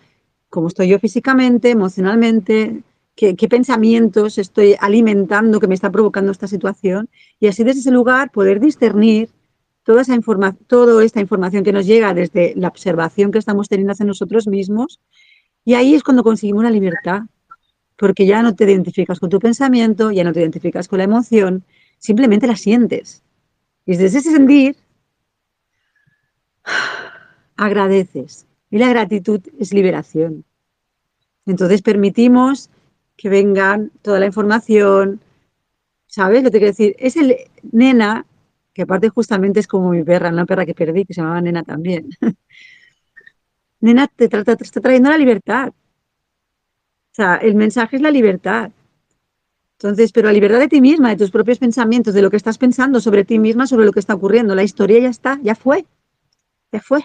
[0.49, 2.83] cómo estoy yo físicamente, emocionalmente,
[3.17, 8.31] qué, pensamientos estoy alimentando que me está provocando esta situación y así desde ese lugar
[8.31, 9.29] poder discernir
[9.83, 10.17] toda, esa
[10.67, 14.99] toda esta información que nos llega desde la observación que estamos teniendo hacia nosotros mismos
[15.67, 17.23] y ahí es cuando conseguimos la libertad,
[17.97, 21.65] porque ya no te identificas con tu pensamiento, ya no te identificas con la emoción,
[21.97, 23.21] simplemente la sientes.
[23.85, 24.77] Y desde ese sentir,
[27.57, 30.45] agradeces, y la gratitud es liberación.
[31.45, 32.69] Entonces permitimos
[33.17, 35.19] que vengan toda la información,
[36.05, 36.95] ¿sabes lo que quiero decir?
[36.97, 37.35] Es el
[37.73, 38.25] nena,
[38.73, 41.63] que aparte justamente es como mi perra, una perra que perdí, que se llamaba nena
[41.63, 42.07] también.
[43.79, 45.69] nena te, está trayendo la libertad.
[45.69, 48.71] O sea, el mensaje es la libertad.
[49.73, 52.57] Entonces, pero la libertad de ti misma, de tus propios pensamientos, de lo que estás
[52.57, 54.55] pensando sobre ti misma, sobre lo que está ocurriendo.
[54.55, 55.85] La historia ya está, ya fue,
[56.71, 57.03] ya fue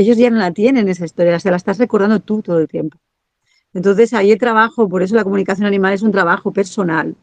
[0.00, 2.98] ellos ya no la tienen esa historia, se la estás recordando tú todo el tiempo.
[3.72, 7.14] Entonces ahí el trabajo, por eso la comunicación animal es un trabajo personal,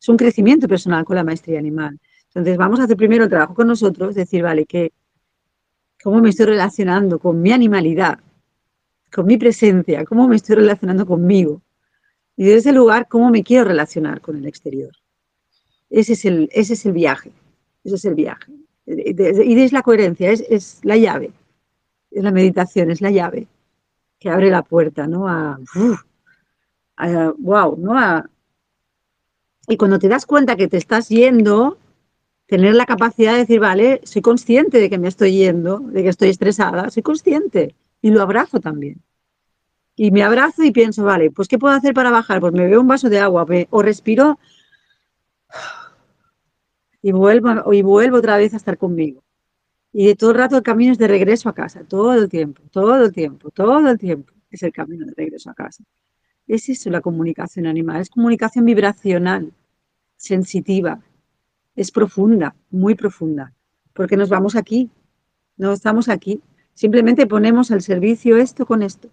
[0.00, 2.00] es un crecimiento personal con la maestría animal.
[2.28, 4.92] Entonces vamos a hacer primero el trabajo con nosotros, decir, vale, que,
[6.02, 8.18] ¿cómo me estoy relacionando con mi animalidad,
[9.14, 10.04] con mi presencia?
[10.04, 11.62] ¿Cómo me estoy relacionando conmigo?
[12.36, 14.92] Y desde ese lugar, ¿cómo me quiero relacionar con el exterior?
[15.90, 17.30] Ese es el, ese es el viaje,
[17.84, 18.52] ese es el viaje.
[18.86, 21.32] Y es la coherencia, es, es la llave
[22.12, 23.46] es la meditación, es la llave
[24.18, 25.28] que abre la puerta, ¿no?
[25.28, 25.58] A,
[27.38, 28.24] wow, ¿no?
[29.66, 31.78] y cuando te das cuenta que te estás yendo,
[32.46, 36.08] tener la capacidad de decir, vale, soy consciente de que me estoy yendo, de que
[36.08, 39.00] estoy estresada, soy consciente y lo abrazo también.
[39.94, 42.40] Y me abrazo y pienso, vale, pues ¿qué puedo hacer para bajar?
[42.40, 44.38] Pues me veo un vaso de agua o respiro
[47.00, 49.22] y vuelvo, y vuelvo otra vez a estar conmigo.
[49.92, 52.62] Y de todo el rato el camino es de regreso a casa, todo el tiempo,
[52.70, 55.84] todo el tiempo, todo el tiempo es el camino de regreso a casa.
[56.46, 59.52] Es eso la comunicación animal, es comunicación vibracional,
[60.16, 61.00] sensitiva,
[61.76, 63.52] es profunda, muy profunda,
[63.92, 64.90] porque nos vamos aquí,
[65.56, 66.40] no estamos aquí,
[66.74, 69.08] simplemente ponemos al servicio esto con esto,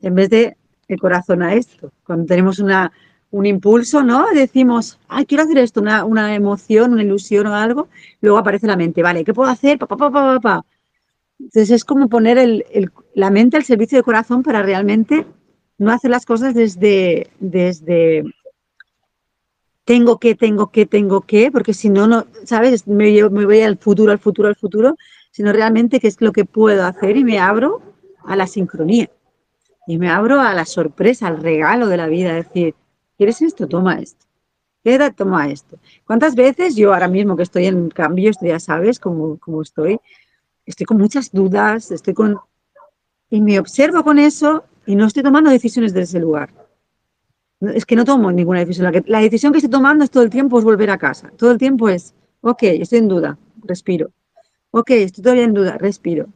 [0.00, 0.56] en vez de
[0.88, 1.92] el corazón a esto.
[2.04, 2.92] Cuando tenemos una,
[3.30, 4.26] un impulso, ¿no?
[4.32, 7.88] Decimos, ay, quiero hacer esto, una, una emoción, una ilusión o algo,
[8.20, 9.78] luego aparece la mente, vale, ¿qué puedo hacer?
[9.78, 10.64] Pa, pa,
[11.38, 12.64] Entonces es como poner el,
[13.14, 15.26] la mente al servicio del corazón para realmente
[15.78, 18.24] no hacer las cosas desde, desde
[19.84, 22.86] tengo que, tengo que, tengo que, porque si no, no, ¿sabes?
[22.86, 24.96] Me, me voy al futuro, al futuro, al futuro,
[25.36, 27.82] sino realmente qué es lo que puedo hacer y me abro
[28.24, 29.10] a la sincronía.
[29.86, 32.74] Y me abro a la sorpresa, al regalo de la vida, decir,
[33.18, 33.66] ¿Quieres esto?
[33.66, 34.24] Toma esto.
[34.82, 35.78] Queda, toma esto.
[36.06, 40.00] ¿Cuántas veces yo ahora mismo que estoy en cambio, esto ya sabes cómo, cómo estoy,
[40.64, 42.38] estoy con muchas dudas, estoy con...
[43.28, 46.48] Y me observo con eso y no estoy tomando decisiones desde ese lugar.
[47.60, 48.90] es que no tomo ninguna decisión.
[49.04, 51.30] La, decisión que estoy tomando es todo el tiempo es volver a casa.
[51.36, 54.10] Todo el tiempo es, ok, estoy en duda, respiro.
[54.70, 56.26] Ok, estoy todavía en duda, respiro.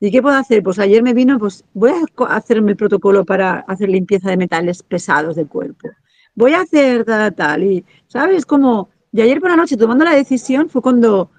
[0.00, 0.62] ¿Y qué puedo hacer?
[0.62, 4.82] Pues ayer me vino, pues voy a hacerme el protocolo para hacer limpieza de metales
[4.82, 5.90] pesados del cuerpo.
[6.34, 7.64] Voy a hacer tal, tal.
[7.64, 8.46] Y, ¿sabes?
[8.46, 11.30] Como, y ayer por la noche tomando la decisión fue cuando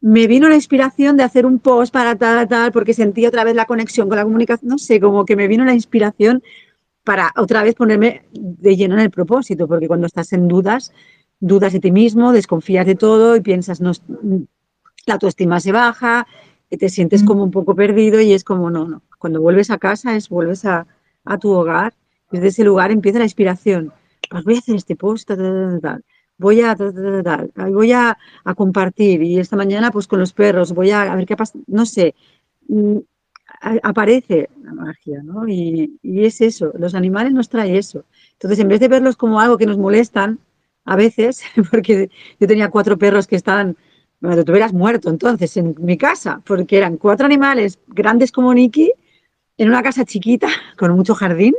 [0.00, 3.54] me vino la inspiración de hacer un post para tal, tal, porque sentí otra vez
[3.54, 4.68] la conexión con la comunicación.
[4.68, 6.42] No sé, como que me vino la inspiración
[7.04, 10.92] para otra vez ponerme de lleno en el propósito, porque cuando estás en dudas,
[11.40, 13.92] dudas de ti mismo, desconfías de todo y piensas, no,
[15.06, 16.26] la autoestima se baja,
[16.70, 17.26] te sientes mm.
[17.26, 20.64] como un poco perdido y es como, no, no, cuando vuelves a casa es vuelves
[20.64, 20.86] a,
[21.40, 21.94] tu hogar,
[22.30, 23.92] desde ese lugar empieza la inspiración.
[24.30, 25.30] Pues voy a hacer este post,
[26.38, 31.12] voy a, voy a, a, compartir y esta mañana pues con los perros, voy a,
[31.12, 32.14] a ver qué pasa, no sé,
[32.68, 32.98] mm,
[33.82, 35.48] aparece la magia, ¿no?
[35.48, 38.04] Y, es eso, los animales nos traen eso.
[38.32, 40.38] Entonces, en vez de verlos como algo que nos molestan,
[40.84, 43.76] a veces, porque yo tenía cuatro perros que estaban,
[44.20, 48.92] bueno, te hubieras muerto entonces en mi casa, porque eran cuatro animales grandes como Nicky,
[49.58, 50.48] en una casa chiquita,
[50.78, 51.54] con mucho jardín,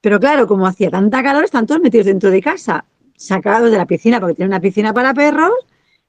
[0.00, 2.84] pero claro, como hacía tanta calor, están todos metidos dentro de casa,
[3.16, 5.52] sacados de la piscina, porque tiene una piscina para perros,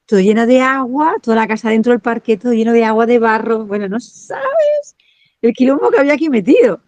[0.06, 3.20] todo lleno de agua, toda la casa dentro del parque, todo lleno de agua, de
[3.20, 4.96] barro, bueno, no sabes
[5.42, 6.82] el quilombo que había aquí metido.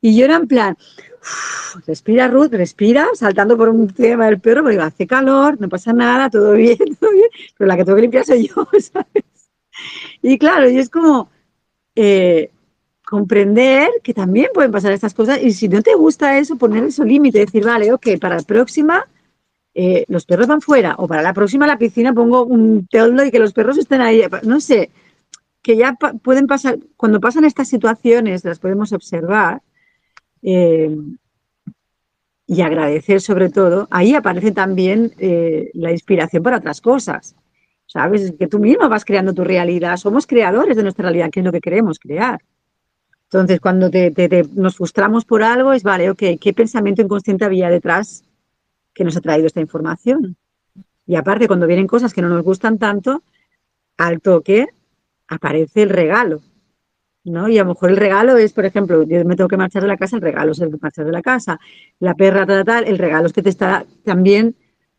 [0.00, 0.76] Y yo era en plan,
[1.86, 6.30] respira Ruth, respira, saltando por un tema del perro, porque hace calor, no pasa nada,
[6.30, 8.68] todo bien, todo bien, pero la que tengo que limpiar soy yo.
[10.22, 11.28] Y claro, y es como
[11.94, 12.50] eh,
[13.04, 17.04] comprender que también pueden pasar estas cosas y si no te gusta eso, poner eso
[17.04, 19.06] límite, decir, vale, ok, para la próxima
[19.74, 23.30] eh, los perros van fuera o para la próxima la piscina pongo un teldo y
[23.30, 24.90] que los perros estén ahí, no sé,
[25.62, 29.60] que ya pueden pasar, cuando pasan estas situaciones, las podemos observar
[30.42, 30.96] eh,
[32.46, 37.34] y agradecer sobre todo, ahí aparece también eh, la inspiración para otras cosas.
[37.88, 38.34] ¿Sabes?
[38.38, 39.96] Que tú mismo vas creando tu realidad.
[39.96, 42.40] Somos creadores de nuestra realidad, que es lo que queremos crear.
[43.30, 43.90] Entonces, cuando
[44.54, 48.24] nos frustramos por algo, es, vale, ok, ¿qué pensamiento inconsciente había detrás
[48.92, 50.36] que nos ha traído esta información?
[51.06, 53.22] Y aparte, cuando vienen cosas que no nos gustan tanto,
[53.96, 54.66] al toque
[55.28, 56.40] aparece el regalo,
[57.26, 57.48] ¿no?
[57.48, 59.88] Y a lo mejor el regalo es, por ejemplo, yo me tengo que marchar de
[59.88, 61.58] la casa, el regalo es el marchar de la casa.
[61.98, 64.54] La perra, tal, tal, el regalo es que te está también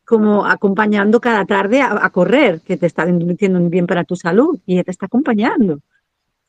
[0.06, 4.58] como acompañando cada tarde a, correr, que te está diciendo un bien para tu salud
[4.66, 5.82] y te está acompañando.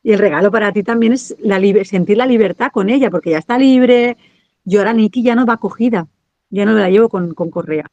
[0.03, 3.39] Y el regalo para ti también es la sentir la libertad con ella, porque ya
[3.39, 4.17] está libre.
[4.65, 6.07] Yo ahora Niki ya no va cogida,
[6.51, 7.87] ya no la llevo con, con correa.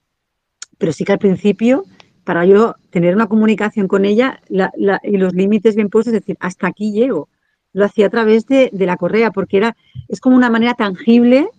[0.77, 1.85] Pero sí que al principio
[2.25, 6.67] para yo tener una comunicación con ella y los límites bien puestos, es decir, hasta
[6.67, 7.29] aquí llego.
[7.75, 9.75] Lo hacía a través de, la correa, porque era,
[10.07, 11.49] es como una manera tangible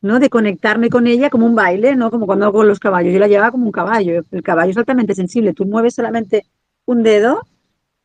[0.00, 0.18] ¿no?
[0.18, 2.10] de conectarme con ella como un baile, ¿no?
[2.10, 3.12] como cuando hago los caballos.
[3.12, 4.22] Yo la llevaba como un caballo.
[4.30, 5.54] El caballo es altamente sensible.
[5.54, 6.44] Tú mueves solamente
[6.84, 7.40] un dedo,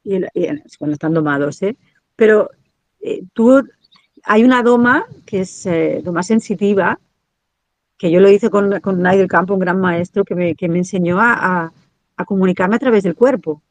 [0.03, 0.21] y,
[0.77, 1.75] cuando están domados, ¿eh?
[2.15, 2.49] pero
[3.01, 3.61] eh, tú,
[4.23, 6.99] hay una doma que es eh, doma sensitiva,
[7.97, 10.77] que yo lo hice con, con del Campo, un gran maestro que me, que me
[10.77, 11.73] enseñó a
[12.19, 13.63] a comunicarme a través del cuerpo,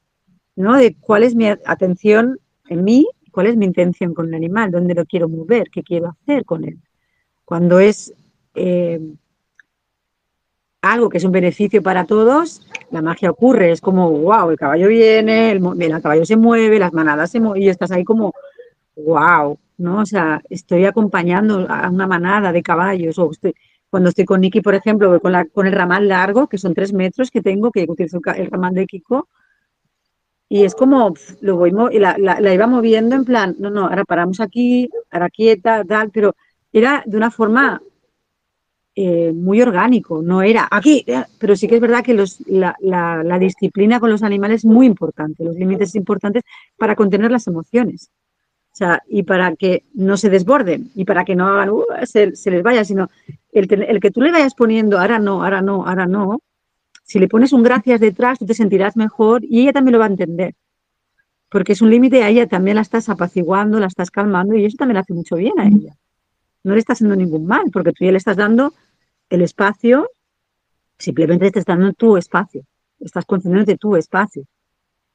[0.57, 0.75] ¿no?
[0.75, 3.07] De cuál es mi atención en mí,
[3.39, 6.65] cuál es mi intención con el animal, dónde lo quiero mover, qué quiero hacer con
[6.65, 6.77] él.
[7.45, 8.13] Cuando es
[8.57, 8.99] eh,
[10.83, 14.89] algo que es un beneficio para todos, la magia ocurre, es como, wow, el caballo
[14.89, 18.35] viene, el, el caballo se mueve, las manadas se mueven y estás ahí como,
[18.97, 20.01] wow, ¿no?
[20.01, 23.55] O sea, estoy acompañando a una manada de caballos o estoy,
[23.89, 26.93] cuando estoy con Nicky, por ejemplo, con, la, con el ramal largo, que son tres
[26.93, 29.29] metros que tengo, que utilizo el ramal de Kiko,
[30.49, 34.05] y es como, lo voy, y la, la, iba moviendo en plan, no, no, ahora
[34.05, 36.35] paramos aquí, ahora quieta, tal, pero
[36.73, 37.83] era de una forma
[38.95, 42.75] eh, muy orgánico, no era aquí, eh, pero sí que es verdad que los, la,
[42.81, 46.43] la, disciplina con los animales es muy importante, los límites importantes
[46.77, 48.11] para contener las emociones.
[48.73, 52.35] O sea, y para que no se desborden y para que no hagan, uh, se,
[52.37, 53.09] se, les vaya, sino
[53.53, 56.41] el, que tú le vayas poniendo ahora no, ahora no, ahora no,
[57.09, 60.05] si le pones un gracias detrás, tú te sentirás mejor y ella también lo va
[60.05, 60.55] a entender.
[61.49, 64.77] Porque es un límite a ella, también la estás apaciguando, la estás calmando y eso
[64.77, 65.97] también le hace mucho bien a ella.
[66.65, 68.75] No le estás haciendo ningún mal, porque tú ya le estás dando
[69.31, 70.11] el espacio,
[70.99, 72.67] simplemente le estás dando tu espacio,
[73.01, 74.45] estás concediéndote tu espacio.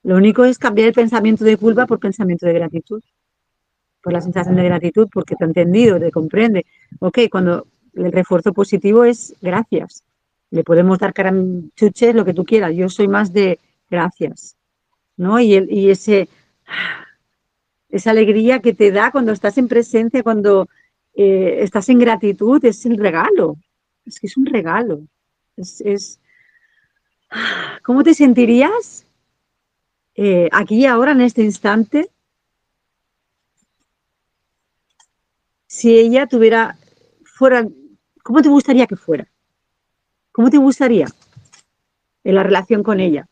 [0.02, 3.04] Lo único es cambiar el pensamiento de culpa por pensamiento de gratitud,
[4.02, 6.66] por la sensación de gratitud, porque te ha entendido, te comprende.
[7.02, 10.04] Ok, cuando el refuerzo positivo es gracias.
[10.54, 11.16] Le podemos dar
[11.76, 12.76] chuches, lo que tú quieras.
[12.76, 14.56] Yo soy más de gracias.
[15.18, 15.39] ¿No?
[15.39, 16.30] Y, el, y ese,
[17.89, 20.70] esa alegría que te da cuando estás en presencia, cuando
[21.16, 23.58] eh, estás en gratitud, es el regalo.
[24.06, 25.01] es que es un regalo.
[25.58, 26.22] Es,
[27.84, 29.08] ¿Cómo te sentirías
[30.14, 32.12] eh, aquí y ahora, en este instante,
[35.66, 36.78] si ella tuviera,
[37.24, 37.68] fuera,
[38.22, 39.33] ¿cómo te gustaría que fuera?
[40.34, 41.06] ¿Cómo te gustaría
[42.24, 43.30] en la relación con ella?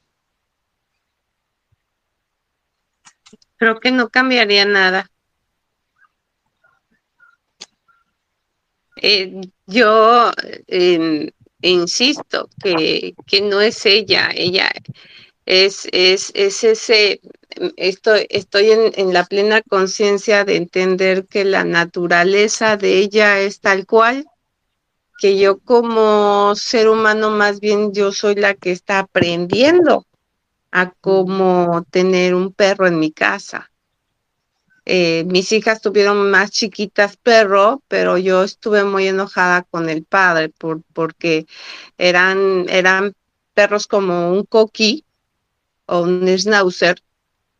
[3.58, 5.10] Creo que no cambiaría nada.
[8.98, 10.32] Eh, yo
[10.68, 11.32] eh,
[11.62, 14.72] insisto que, que, no es ella, ella
[15.48, 17.20] es, es, es ese,
[17.78, 23.60] estoy, estoy en, en la plena conciencia de entender que la naturaleza de ella es
[23.60, 24.28] tal cual,
[25.22, 30.08] que yo como ser humano más bien yo soy la que está aprendiendo
[30.72, 33.70] a cómo tener un perro en mi casa.
[34.84, 40.50] Eh, mis hijas tuvieron más chiquitas perro, pero yo estuve muy enojada con el padre
[40.50, 41.46] por, porque
[42.00, 43.14] eran, eran
[43.54, 45.06] perros como un coqui
[45.86, 47.00] o un schnauzer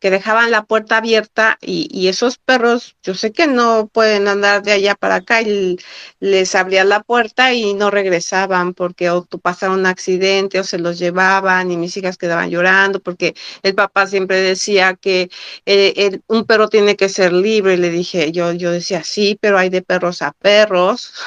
[0.02, 4.72] que dejaban la puerta abierta y, esos perros, yo sé que no pueden andar de
[4.72, 5.78] allá para acá y
[6.18, 10.98] les abrían la puerta y no regresaban porque o pasaron un accidente o se los
[10.98, 15.30] llevaban y mis hijas quedaban llorando porque el papá siempre decía que
[15.66, 17.76] eh, un perro tiene que ser libre.
[17.78, 21.14] Le dije, yo, yo decía, sí, pero hay de perros a perros.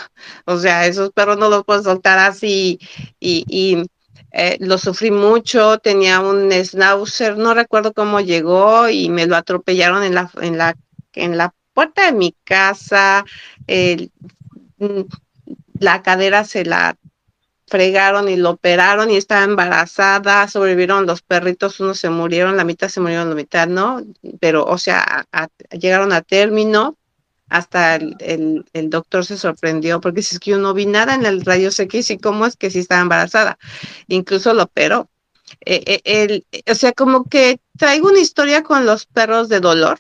[0.46, 2.80] O sea, esos perros no los puedes soltar así
[3.20, 3.86] y, y
[4.38, 10.04] eh, lo sufrí mucho, tenía un schnauzer, no recuerdo cómo llegó y me lo atropellaron
[10.04, 10.76] en la, en la,
[11.14, 13.24] en la puerta de mi casa,
[14.78, 15.02] mm,
[15.80, 16.98] la cadera se la
[17.68, 22.90] fregaron y lo operaron y estaba embarazada, sobrevivieron los perritos, unos se murieron, la mitad
[22.90, 24.02] se murieron, la mitad no,
[24.42, 25.26] pero o sea,
[25.72, 26.98] llegaron a término
[27.50, 31.26] hasta el, el, doctor se sorprendió porque si es que yo no vi nada en
[31.26, 33.58] el radio X y cómo es que sí estaba embarazada.
[34.08, 35.10] Incluso lo operó.
[35.66, 40.00] Eh, eh, o sea, como que traigo una historia con los perros de dolor,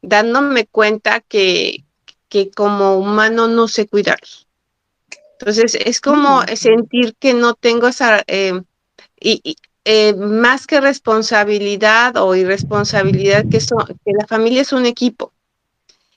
[0.00, 1.84] dándome cuenta que,
[2.28, 4.48] que como humano no sé cuidarlos.
[5.38, 6.56] Entonces, es como mm.
[6.56, 8.22] sentir que no tengo esa...
[8.26, 8.60] Eh,
[9.20, 9.56] y,
[10.16, 15.32] más que responsabilidad o irresponsabilidad, que, que la familia es un equipo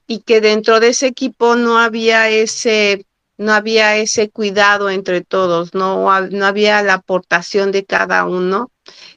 [0.08, 3.06] y que dentro de ese equipo no había ese
[3.38, 8.72] no había ese cuidado entre todos, no, no había la aportación de cada uno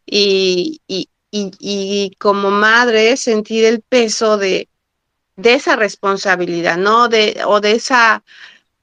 [0.05, 4.69] y, y, y, como madre sentir el peso de,
[5.37, 7.09] de esa responsabilidad, ¿no?
[7.09, 8.25] De, o de esa,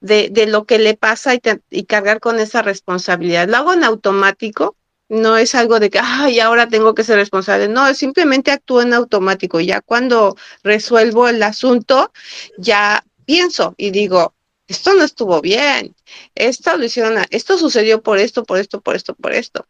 [0.00, 1.40] de, de lo que le pasa y,
[1.70, 3.48] y cargar con esa responsabilidad.
[3.48, 4.76] Lo hago en automático,
[5.08, 7.68] no es algo de que, ahora tengo que ser responsable.
[7.68, 9.60] No, simplemente actúo en automático.
[9.60, 12.12] Ya cuando resuelvo el asunto,
[12.58, 14.34] ya pienso y digo,
[14.68, 15.94] esto no estuvo bien.
[16.34, 19.66] Esto lo hicieron, esto sucedió por esto, por esto, por esto, por esto.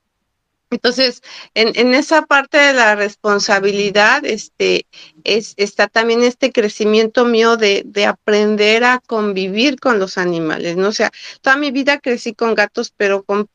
[0.70, 1.22] Entonces,
[1.54, 4.86] en, en, esa parte de la responsabilidad, este,
[5.22, 10.88] es, está también este crecimiento mío de, de, aprender a convivir con los animales, ¿no?
[10.88, 13.48] O sea, toda mi vida crecí con gatos, pero con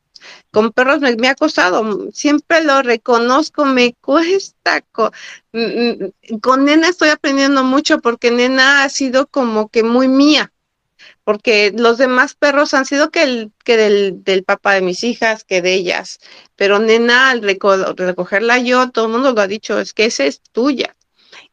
[0.51, 4.81] con perros me, ha costado, siempre lo reconozco, me cuesta.
[4.91, 10.53] Con, nena estoy aprendiendo mucho porque nena ha sido como que muy mía,
[11.23, 15.43] porque los demás perros han sido que, el, que del, del papá de mis hijas,
[15.43, 16.19] que de ellas,
[16.55, 20.41] pero nena al recogerla yo, todo el mundo lo ha dicho, es que esa es
[20.41, 20.95] tuya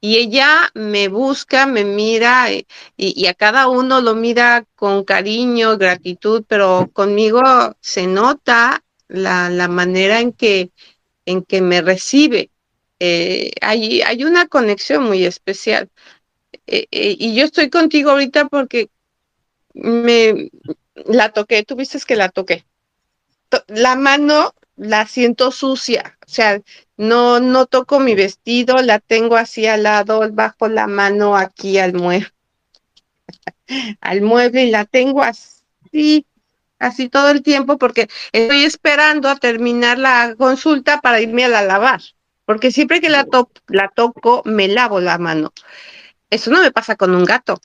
[0.00, 5.76] y ella me busca, me mira eh, y, a cada uno lo mira con cariño,
[5.76, 7.42] gratitud, pero conmigo
[7.80, 10.70] se nota la, la manera en que,
[11.26, 12.50] en que me recibe.
[13.00, 15.90] Eh, hay, hay una conexión muy especial.
[16.66, 18.90] Eh, y yo estoy contigo ahorita porque
[19.74, 20.50] me
[21.06, 22.64] la toqué, tú viste que la toqué.
[23.68, 26.60] La mano la siento sucia, o sea,
[26.96, 31.94] no, no toco mi vestido, la tengo así al lado, bajo la mano aquí al
[31.94, 32.28] mueble,
[34.00, 36.26] al mueble y la tengo así,
[36.78, 41.62] así todo el tiempo porque estoy esperando a terminar la consulta para irme a la
[41.62, 42.00] lavar,
[42.44, 43.26] porque siempre que la,
[43.68, 45.52] la toco me lavo la mano.
[46.30, 47.60] Eso no me pasa con un gato.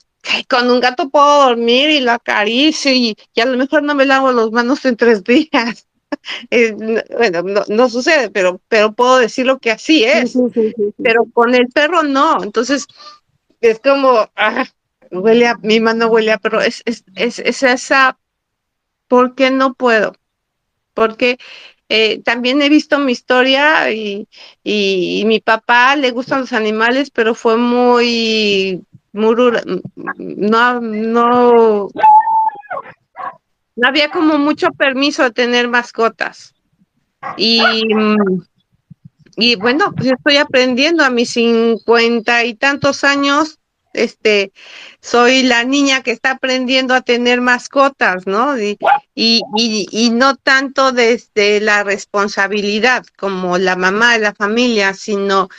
[0.49, 4.05] Con un gato puedo dormir y lo acaricio y, y a lo mejor no me
[4.05, 5.88] lavo las manos en tres días.
[6.49, 6.74] Eh,
[7.18, 10.38] bueno, no, sucede, pero, pero puedo decirlo que así es.
[11.01, 12.43] pero con el perro no.
[12.43, 12.88] Entonces,
[13.61, 14.66] es como, ah,
[15.11, 16.61] huele a, mi mano huele a perro.
[16.61, 18.18] Es, es, es, es esa,
[19.07, 20.14] ¿por qué no puedo?
[20.93, 21.38] Porque
[21.89, 24.28] eh, también he visto mi historia y,
[24.64, 29.36] y, mi papá le gustan los animales, pero fue muy, muy
[30.18, 31.89] no, no
[33.76, 36.53] no había como mucho permiso de tener mascotas.
[37.38, 37.61] Y,
[39.38, 43.59] y bueno, pues estoy aprendiendo a mis cincuenta y tantos años,
[43.93, 44.51] este,
[45.01, 48.59] soy la niña que está aprendiendo a tener mascotas, ¿no?
[48.59, 48.78] Y,
[49.15, 55.49] y, y, no tanto desde la responsabilidad como la mamá de la familia, sino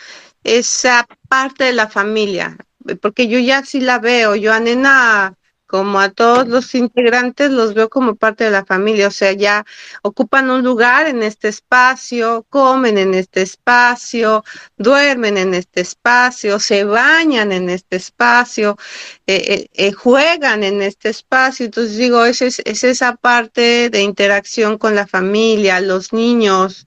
[0.42, 2.56] esa parte de la familia,
[3.00, 5.34] porque yo ya sí la veo, yo a Nena
[5.74, 9.66] como a todos los integrantes los veo como parte de la familia, o sea, ya
[10.02, 14.44] ocupan un lugar en este espacio, comen en este espacio,
[14.76, 18.78] duermen en este espacio, se bañan en este espacio,
[19.26, 24.78] eh, eh, eh, juegan en este espacio, entonces digo, es, es, esa parte de interacción
[24.78, 26.86] con la familia, los niños.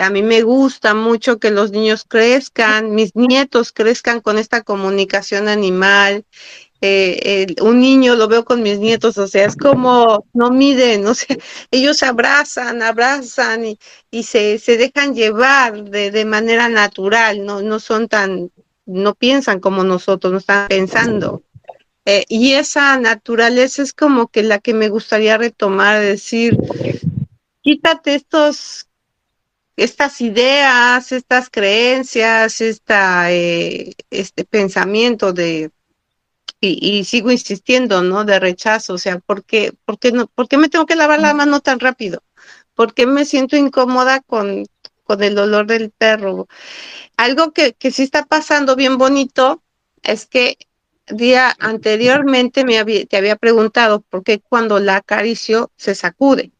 [0.00, 5.48] a mí me gusta mucho que los niños crezcan, mis nietos crezcan con esta comunicación
[5.48, 6.26] animal
[6.84, 11.14] eh, un niño, lo veo con mis nietos, o sea, es como, no miden, o
[11.14, 11.36] sea,
[11.70, 13.64] ellos abrazan, abrazan
[14.10, 18.50] y, se, dejan llevar de, manera natural, no, no son tan,
[18.84, 21.42] no piensan como nosotros, no están pensando.
[22.04, 26.58] Eh, y esa naturaleza es como que la que me gustaría retomar, decir,
[27.62, 28.88] quítate estos
[29.76, 35.70] estas ideas, estas creencias, eh, este pensamiento de
[36.64, 38.24] y, sigo insistiendo, ¿no?
[38.24, 41.20] De rechazo, o sea, ¿por qué, por qué, no, ¿por qué me tengo que lavar
[41.20, 42.22] la mano tan rápido?
[42.74, 44.64] ¿Por qué me siento incómoda con,
[45.02, 46.46] con el olor del perro?
[47.16, 49.60] Algo que, que sí está pasando bien bonito
[50.04, 50.56] es que
[51.08, 56.52] día anteriormente me había, te había preguntado por qué cuando la acaricio se sacude,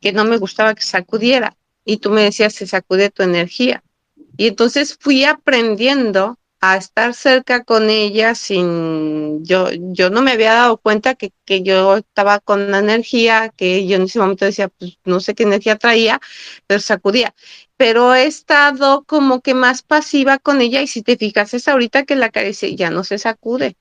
[0.00, 1.56] que no me gustaba que sacudiera.
[1.84, 3.82] Y tú me decías, se sacude tu energía.
[4.36, 6.38] Y entonces fui aprendiendo
[6.72, 11.62] a estar cerca con ella sin, yo, yo no me había dado cuenta que, que
[11.62, 15.42] yo estaba con una energía que yo en ese momento decía, pues no sé qué
[15.42, 16.20] energía traía,
[16.66, 17.34] pero sacudía.
[17.76, 22.04] Pero he estado como que más pasiva con ella y si te fijas es ahorita
[22.04, 23.76] que la carece ya no se sacude.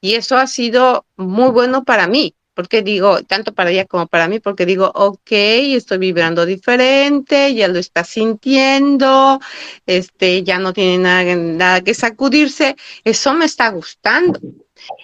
[0.00, 4.28] Y eso ha sido muy bueno para mí, porque digo, tanto para ella como para
[4.28, 9.40] mí, porque digo, ok, estoy vibrando diferente, ya lo está sintiendo,
[9.86, 14.40] este, ya no tiene nada, nada que sacudirse, eso me está gustando.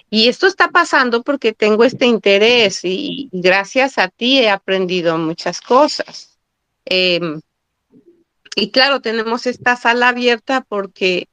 [0.09, 5.61] Y esto está pasando porque tengo este interés y gracias a ti he aprendido muchas
[5.61, 6.37] cosas.
[6.85, 7.41] Em,
[8.55, 11.29] y claro, tenemos esta sala abierta porque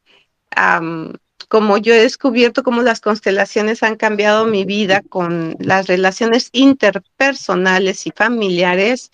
[1.49, 8.07] como yo he descubierto cómo las constelaciones han cambiado mi vida con las relaciones interpersonales
[8.07, 9.11] y familiares,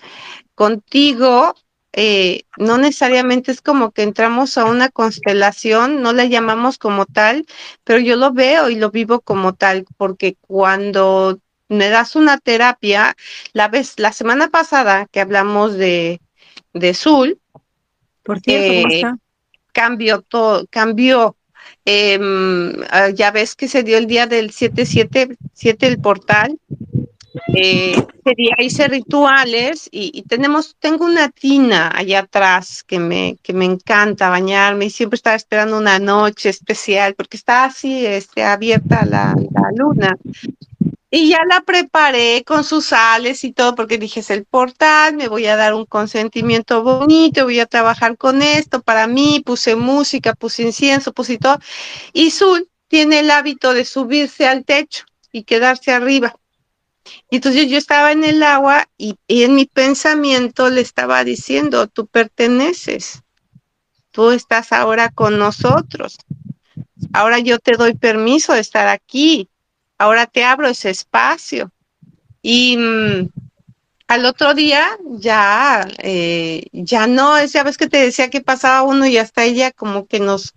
[0.54, 1.54] contigo
[1.94, 7.44] eh, no necesariamente es como que entramos a una constelación, no la llamamos como tal,
[7.84, 13.14] pero yo lo veo y lo vivo como tal, porque cuando me das una terapia,
[13.52, 16.20] la vez, la semana pasada que hablamos de,
[16.72, 17.38] de Zul,
[18.22, 19.18] por cierto, ¿cómo eh,
[19.72, 21.36] cambió todo, cambió
[21.84, 22.18] eh,
[23.14, 26.58] ya ves que se dio el día del 777, 7 el portal.
[27.54, 33.38] Eh, ese día hice rituales y, y, tenemos, tengo una tina allá atrás que me,
[33.42, 38.42] que me encanta bañarme y siempre estaba esperando una noche especial porque está así este,
[38.42, 40.16] abierta la, la luna.
[41.14, 45.28] Y ya la preparé con sus sales y todo, porque dije, es el portal, me
[45.28, 50.32] voy a dar un consentimiento bonito, voy a trabajar con esto para mí, puse música,
[50.32, 51.58] puse incienso, puse todo.
[52.14, 56.34] Y Zul tiene el hábito de subirse al techo y quedarse arriba.
[57.28, 61.88] Y entonces yo estaba en el agua y, y en mi pensamiento le estaba diciendo,
[61.88, 63.20] tú perteneces,
[64.12, 66.16] tú estás ahora con nosotros.
[67.12, 69.50] Ahora yo te doy permiso de estar aquí,
[70.02, 71.70] ahora te abro ese espacio.
[72.42, 73.28] Y mm,
[74.08, 79.06] al otro día ya, eh, ya no, esa vez que te decía que pasaba uno
[79.06, 80.54] y hasta ella como que nos,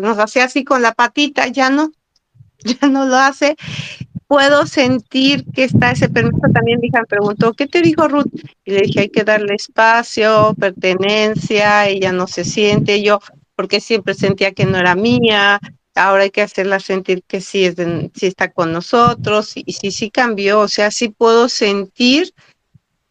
[0.00, 1.90] nos hacía así con la patita, ya no,
[2.80, 3.56] ya no lo hace.
[4.28, 6.46] Puedo sentir que está ese permiso.
[6.54, 8.32] También dije, me preguntó, ¿qué te dijo Ruth?
[8.64, 13.02] Y le dije, hay que darle espacio, pertenencia, ella no se siente.
[13.02, 13.18] Yo,
[13.56, 15.60] porque siempre sentía que no era mía,
[15.94, 17.76] ahora hay que hacerla sentir que sí, es
[18.14, 22.34] sí está con nosotros y, sí, sí cambió, o sea, sí puedo sentir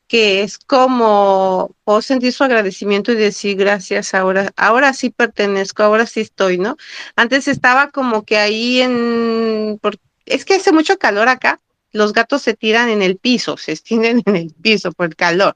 [0.07, 6.05] que es como, puedo sentir su agradecimiento y decir gracias, ahora, ahora sí pertenezco, ahora
[6.05, 6.75] sí estoy, ¿no?
[7.15, 9.79] Antes estaba como que ahí en,
[10.25, 11.61] es que hace mucho calor acá,
[11.93, 15.55] los gatos se tiran en el piso, se extienden en el piso por el calor.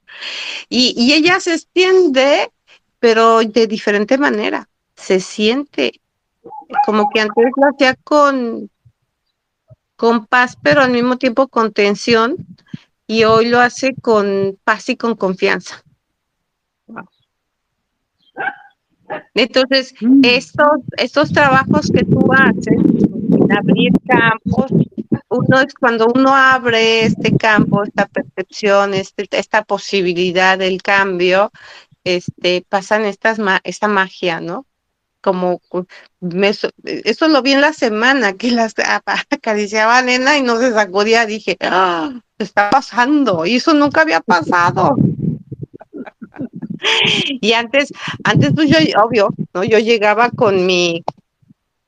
[0.70, 2.50] Y, y ella se extiende,
[3.00, 4.70] pero de diferente manera.
[4.96, 6.00] Se siente
[6.86, 8.70] como que antes lo hacía con,
[9.96, 12.36] con paz, pero al mismo tiempo con tensión,
[13.08, 15.84] y hoy lo hace con paz y con confianza.
[19.34, 20.22] Entonces, mm.
[20.24, 22.80] estos, estos trabajos que tú haces,
[23.56, 24.72] abrir campos,
[25.30, 31.52] uno es cuando uno abre este campo, esta percepción, este, esta posibilidad del cambio,
[32.04, 34.66] este, pasan estas esta magia, ¿no?
[35.26, 35.60] Como
[36.20, 36.52] me,
[36.86, 38.76] eso lo vi en la semana que las
[39.32, 42.12] acariciaba a nena y no se sacudía, dije, ¡Ah!
[42.38, 44.96] está pasando, y eso nunca había pasado.
[47.42, 47.92] y antes,
[48.24, 49.64] antes pues yo, obvio, ¿no?
[49.64, 51.04] Yo llegaba con mi,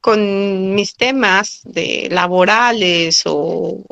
[0.02, 3.86] con mis temas de laborales o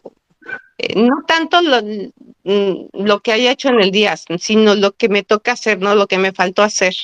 [0.79, 5.07] eh, no tanto lo, mm, lo, que haya hecho en el día, sino lo que
[5.07, 6.95] me toca hacer, no lo que me faltó hacer.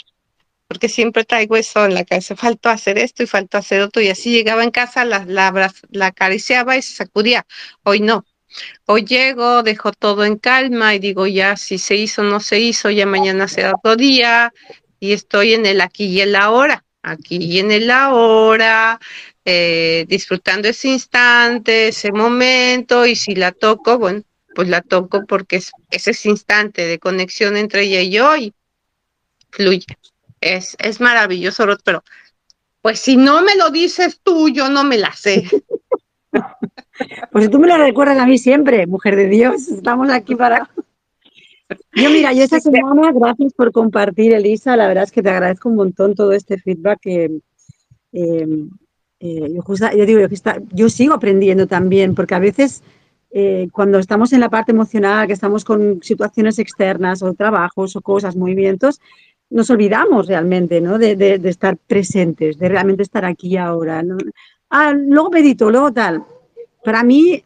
[0.72, 4.07] Porque siempre traigo eso en la cabeza, faltó hacer esto y faltó hacer otro, y
[4.07, 7.45] así llegaba en casa, la, la, la acariciaba y se sacudía.
[7.84, 8.24] Hoy no,
[8.86, 12.61] Hoy llego, dejo todo en calma y digo ya si se hizo o no se
[12.61, 14.53] hizo, ya mañana será otro día
[15.01, 18.97] y estoy en el aquí y el ahora, aquí y en el ahora,
[19.43, 24.24] eh, disfrutando ese instante, ese momento y si la toco, bueno,
[24.55, 28.53] pues la toco porque es, ese instante de conexión entre ella y yo y
[29.49, 29.86] fluye.
[30.41, 32.03] Es, es maravilloso, pero
[32.81, 35.43] pues si no me lo dices tú, yo no me la sé.
[37.31, 40.69] Pues tú me lo recuerdas a mí siempre, mujer de Dios, estamos aquí para...
[41.95, 45.69] Yo mira, yo esta semana, gracias por compartir, Elisa, la verdad es que te agradezco
[45.69, 47.39] un montón todo este feedback que...
[48.13, 48.47] Eh,
[49.19, 49.53] eh,
[49.95, 50.19] yo, digo,
[50.71, 52.81] yo, sigo aprendiendo también, porque a veces
[53.31, 58.01] eh, cuando estamos en la parte emocional, que estamos con situaciones externas o trabajos o
[58.01, 58.99] cosas, movimientos,
[59.51, 60.97] nos olvidamos realmente ¿no?
[60.97, 64.03] de, de, estar presentes, de realmente estar aquí ahora.
[64.69, 66.23] Ah, luego medito, luego tal.
[66.83, 67.43] Para mí,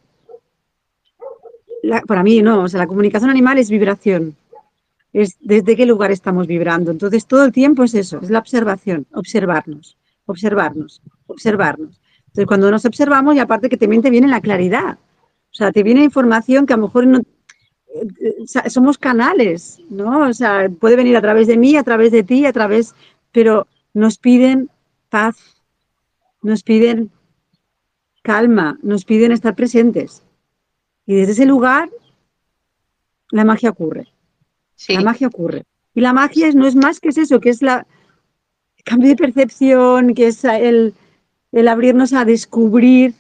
[2.08, 4.36] para mí no, o sea, la comunicación animal es vibración.
[5.12, 6.92] Es desde qué lugar estamos vibrando.
[6.92, 12.00] Entonces, todo el tiempo es eso, es la observación, observarnos, observarnos, observarnos.
[12.28, 14.98] Entonces, cuando nos observamos, y aparte que te viene la claridad.
[15.52, 17.22] O sea, te viene información que a lo mejor no,
[18.68, 20.28] somos canales, ¿no?
[20.28, 22.96] O sea, puede venir a través de mí, a través de ti, a través,
[23.32, 24.70] pero nos piden
[25.10, 25.38] paz,
[26.42, 27.12] nos piden
[28.22, 30.24] calma, nos piden estar presentes.
[31.06, 31.90] Y desde ese lugar
[33.32, 34.08] la magia ocurre.
[34.88, 35.64] La magia ocurre.
[35.94, 37.88] Y la magia no es más que es eso, que es la
[38.84, 40.94] cambio de percepción, que es el,
[41.68, 43.14] abrirnos a descubrir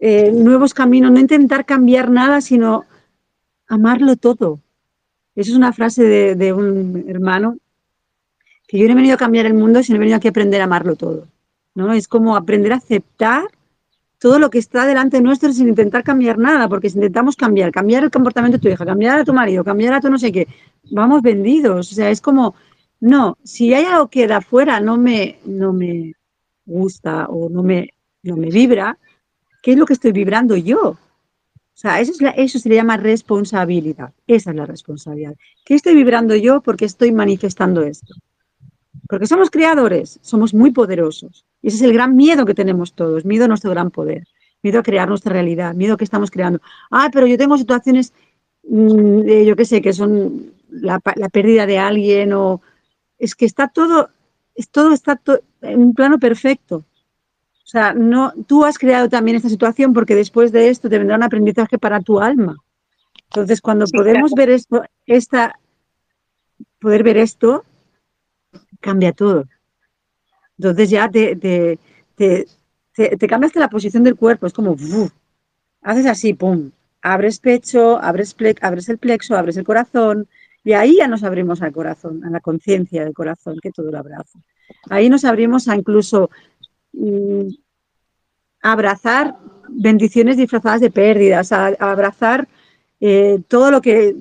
[0.00, 2.84] eh, nuevos caminos, no intentar cambiar nada, sino
[3.68, 4.60] amarlo todo.
[5.34, 7.58] Eso es una frase de, de, un hermano,
[8.66, 10.60] que yo no he venido a cambiar el mundo, sino he venido aquí a aprender
[10.60, 11.26] a amarlo todo.
[11.74, 11.92] ¿no?
[11.92, 13.44] Es como aprender a aceptar
[14.18, 18.04] todo lo que está delante nuestro sin intentar cambiar nada, porque si intentamos cambiar, cambiar
[18.04, 20.48] el comportamiento de tu hija, cambiar a tu marido, cambiar a tu no sé qué,
[20.90, 21.92] vamos vendidos.
[21.92, 22.54] O sea, es como,
[23.00, 26.14] no, si hay algo que de afuera no me, no me
[26.64, 27.90] gusta o no me,
[28.22, 28.98] no me vibra,
[29.62, 30.96] ¿qué es lo que estoy vibrando yo?
[31.74, 34.12] O sea, eso, es eso se le llama responsabilidad.
[34.28, 35.34] Esa es la responsabilidad.
[35.64, 38.14] ¿Qué estoy vibrando yo porque estoy manifestando esto?
[39.08, 41.44] Porque somos creadores, somos muy poderosos.
[41.60, 44.24] Y ese es el gran miedo que tenemos todos, miedo a nuestro gran poder,
[44.62, 46.60] miedo a crear nuestra realidad, miedo a que estamos creando.
[46.90, 48.12] Ah, pero yo tengo situaciones,
[48.68, 52.60] mm, yo qué sé, que son la, pérdida de alguien o...
[53.18, 54.10] Es que está todo,
[54.54, 55.20] es, todo está
[55.62, 56.84] en un plano perfecto.
[57.74, 61.16] O sea, no, tú has creado también esta situación porque después de esto te vendrá
[61.16, 62.56] un aprendizaje para tu alma.
[63.24, 65.58] Entonces, cuando podemos ver esto, esta,
[66.78, 67.64] poder ver esto,
[68.78, 69.46] cambia todo.
[70.56, 71.80] Entonces ya te, te,
[72.14, 72.46] te,
[72.94, 74.76] te, cambias la posición del cuerpo, es como,
[75.82, 76.70] haces así, pum,
[77.02, 80.28] abres pecho, abres, abres el plexo, abres el corazón,
[80.62, 83.98] y ahí ya nos abrimos al corazón, a la conciencia del corazón que todo lo
[83.98, 84.38] abraza.
[84.90, 86.30] Ahí nos abrimos a incluso
[86.92, 87.48] mm,
[88.64, 89.36] abrazar
[89.68, 92.48] bendiciones disfrazadas de pérdidas, a, abrazar
[93.00, 94.16] eh, todo lo que,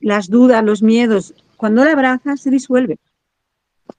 [0.00, 2.98] las dudas, los miedos, cuando la abrazas se disuelve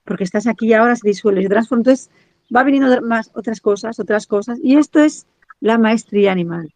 [0.04, 1.80] porque estás aquí y ahora se disuelve, se transforma.
[1.80, 2.10] Entonces
[2.54, 5.26] va viniendo más otras cosas, otras cosas, y esto es
[5.60, 6.74] la maestría animal.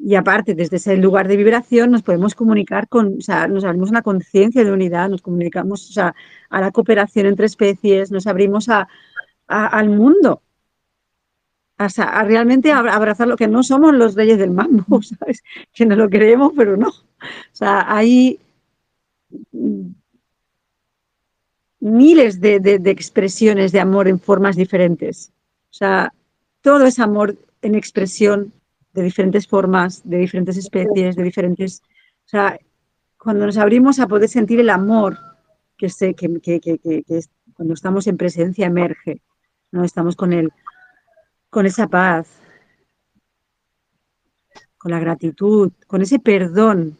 [0.00, 3.90] Y aparte, desde ese lugar de vibración nos podemos comunicar con, o sea, nos abrimos
[3.90, 6.14] una conciencia de unidad, nos comunicamos a
[6.50, 8.88] la cooperación entre especies, nos abrimos a,
[9.48, 10.42] al mundo,
[11.78, 15.42] a, realmente abrazar lo que no somos los reyes del mambo, ¿sabes?
[15.72, 16.88] Que no lo creemos, pero no.
[16.88, 18.38] O sea, hay
[21.80, 25.32] miles de, expresiones de amor en formas diferentes.
[25.70, 26.12] O sea,
[26.60, 28.52] todo es amor en expresión
[28.92, 31.82] de diferentes formas, de diferentes especies, de diferentes...
[32.26, 32.58] O sea,
[33.16, 35.18] cuando nos abrimos a poder sentir el amor
[35.76, 37.02] que, sé, que, que, que,
[37.54, 39.22] cuando estamos en presencia emerge,
[39.70, 39.84] ¿no?
[39.84, 40.52] Estamos con él,
[41.50, 42.28] con esa paz,
[44.76, 46.96] con la gratitud, con ese perdón.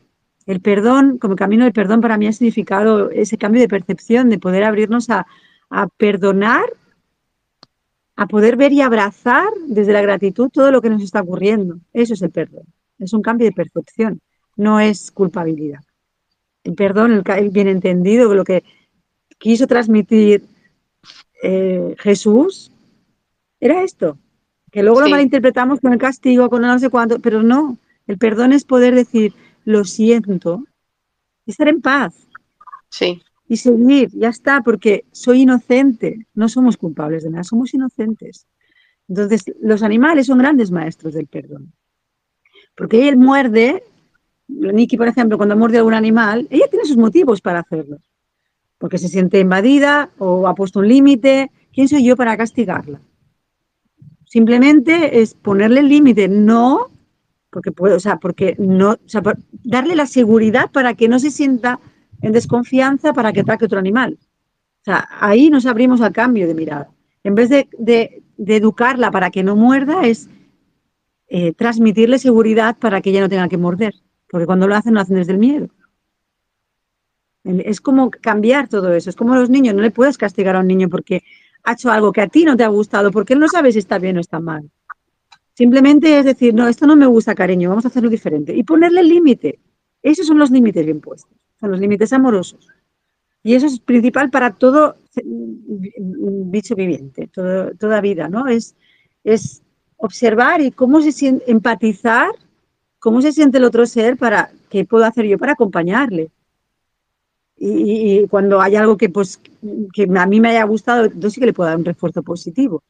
[0.46, 4.38] El perdón, como camino del perdón, para mí ha significado ese cambio de percepción, de
[4.38, 5.26] poder abrirnos a,
[5.70, 6.64] a perdonar,
[8.16, 11.78] a poder ver y abrazar desde la gratitud todo lo que nos está ocurriendo.
[11.92, 12.64] Eso es el perdón.
[12.98, 14.20] Es un cambio de percepción,
[14.56, 15.80] no es culpabilidad.
[16.64, 18.64] El perdón, el, bien entendido, lo que
[19.38, 20.44] quiso transmitir
[21.42, 22.72] eh, Jesús,
[23.60, 24.18] era esto,
[24.70, 28.52] que luego lo malinterpretamos con el castigo, con no sé cuánto, pero no, el perdón
[28.52, 30.64] es poder decir, lo siento,
[31.46, 32.14] y estar en paz.
[32.90, 33.22] Sí.
[33.48, 38.46] Y seguir, ya está, porque soy inocente, no somos culpables de nada, somos inocentes.
[39.08, 41.72] Entonces, los animales son grandes maestros del perdón.
[42.74, 43.82] Porque él muerde,
[44.48, 47.98] Nikki, por ejemplo, cuando muerde a algún animal, ella tiene sus motivos para hacerlo.
[48.76, 51.50] Porque se siente invadida o ha puesto un límite.
[51.72, 53.00] ¿Quién soy yo para castigarla?
[54.28, 56.90] Simplemente es ponerle el límite, no,
[57.50, 58.96] porque puede, o sea, porque no,
[59.64, 61.80] darle la seguridad para que no se sienta
[62.20, 64.18] en desconfianza para que ataque otro animal.
[64.82, 66.90] O sea, ahí nos abrimos al cambio de mirada.
[67.24, 68.22] En vez de, de,
[68.56, 70.28] educarla para que no muerda, es
[71.28, 73.94] eh, transmitirle seguridad para que ella no tenga que morder.
[74.30, 75.68] Porque cuando lo hacen, lo hacen desde el miedo.
[77.44, 79.08] Es como cambiar todo eso.
[79.08, 79.74] Es como los niños.
[79.74, 81.22] No le puedes castigar a un niño porque
[81.68, 83.78] ha hecho algo que a ti no te ha gustado, porque él no sabe si
[83.78, 84.70] está bien o está mal.
[85.52, 88.54] Simplemente es decir, no, esto no me gusta, cariño, vamos a hacerlo diferente.
[88.54, 89.58] Y ponerle límite.
[90.02, 92.66] Esos son los límites bien puestos, son los límites amorosos.
[93.42, 98.46] Y eso es principal para todo bicho viviente, toda vida, ¿no?
[98.46, 98.74] Es,
[99.22, 99.62] es
[99.96, 102.30] observar y cómo se siente, empatizar,
[102.98, 106.30] cómo se siente el otro ser para qué puedo hacer yo para acompañarle.
[107.60, 109.40] Y, cuando hay algo que, pues,
[109.92, 112.82] que a mí me haya gustado, entonces sí que le puedo dar un refuerzo positivo.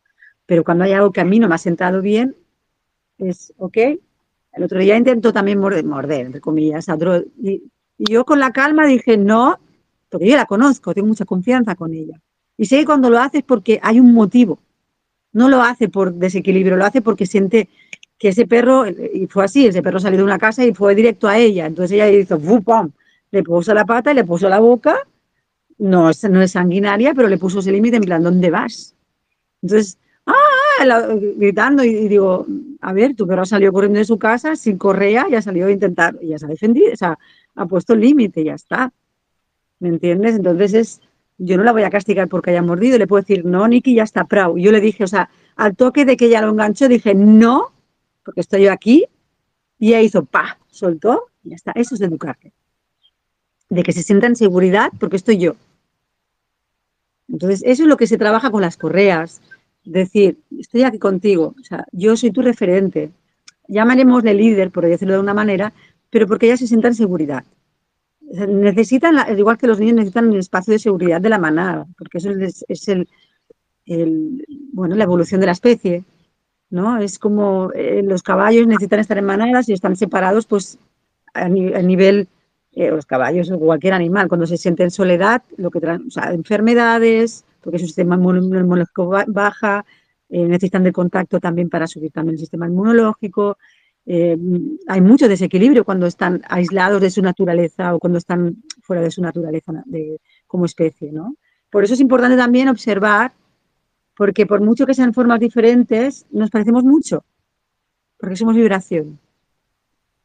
[0.47, 2.37] Pero cuando hay algo que a mí no me ha sentado bien,
[3.19, 3.77] es, ok.
[4.53, 6.87] El otro día intentó también morder, morder entre comillas,
[7.43, 7.63] y,
[7.99, 9.59] y, yo con la calma dije, no,
[10.11, 12.21] porque yo la conozco, tengo mucha confianza con ella.
[12.57, 14.59] Y sé que cuando lo hace es porque hay un motivo.
[15.33, 17.69] No lo hace por desequilibrio, lo hace porque siente
[18.19, 21.29] que ese perro, y fue así, ese perro salió de una casa y fue directo
[21.29, 21.67] a ella.
[21.67, 22.91] Entonces ella hizo, ¡pum!
[23.31, 24.97] Le puso la pata y le puso la boca.
[25.79, 28.97] No, no es sanguinaria, pero le puso ese límite en plan, ¿dónde vas?
[29.63, 31.15] Entonces, ¡ah!
[31.37, 32.47] gritando y, digo,
[32.81, 35.71] a ver, tu perro salió corriendo de su casa sin correa y ha salido a
[35.71, 37.19] intentar, y ya se ha defendido, o sea,
[37.55, 38.93] ha puesto límite, ya está.
[39.81, 40.37] ¿Me entiendes?
[40.37, 41.01] Entonces es,
[41.39, 44.03] yo no la voy a castigar porque haya mordido, le puedo decir, no, Niki, ya
[44.03, 44.59] está prau.
[44.59, 47.73] Yo le dije, o sea, al toque de que ella lo enganchó, dije, no,
[48.25, 49.07] porque estoy yo aquí,
[49.79, 51.73] y ella hizo, pa, soltó, y ya está.
[51.73, 52.53] Eso es educarte
[53.69, 55.57] de que se sienta en seguridad porque estoy yo.
[57.29, 59.41] Entonces, eso es lo que se trabaja con las correas.
[59.85, 63.11] Decir, estoy aquí contigo, o sea, yo soy tu referente.
[63.69, 65.73] Llamaremosle líder, por decirlo de una manera,
[66.11, 67.45] pero porque ella se sienta en seguridad.
[68.21, 72.31] Necesitan, igual que los niños necesitan el espacio de seguridad de la manada, porque eso
[72.69, 76.05] es, el, bueno, la evolución de la especie,
[76.71, 76.99] ¿no?
[76.99, 80.79] Es como eh, los caballos necesitan estar en manadas y están separados, pues,
[81.33, 82.29] a nivel
[82.79, 87.45] eh, los caballos o cualquier animal, cuando se siente en soledad, lo que o enfermedades,
[87.61, 89.85] porque su sistema inmunológico baja,
[90.29, 93.59] eh, necesitan de contacto también para subir también el sistema inmunológico.
[94.07, 94.39] Eh,
[94.87, 99.23] hay mucho desequilibrio cuando están aislados de su naturaleza o cuando están fuera de su
[99.23, 101.35] naturaleza de, como especie, ¿no?
[101.71, 103.33] Por eso es importante también observar,
[104.17, 107.25] porque por mucho que sean formas diferentes, nos parecemos mucho,
[108.21, 109.19] porque somos vibración.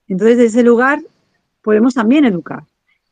[0.07, 0.99] Entonces, desde ese lugar,
[1.63, 2.63] podemos también educar,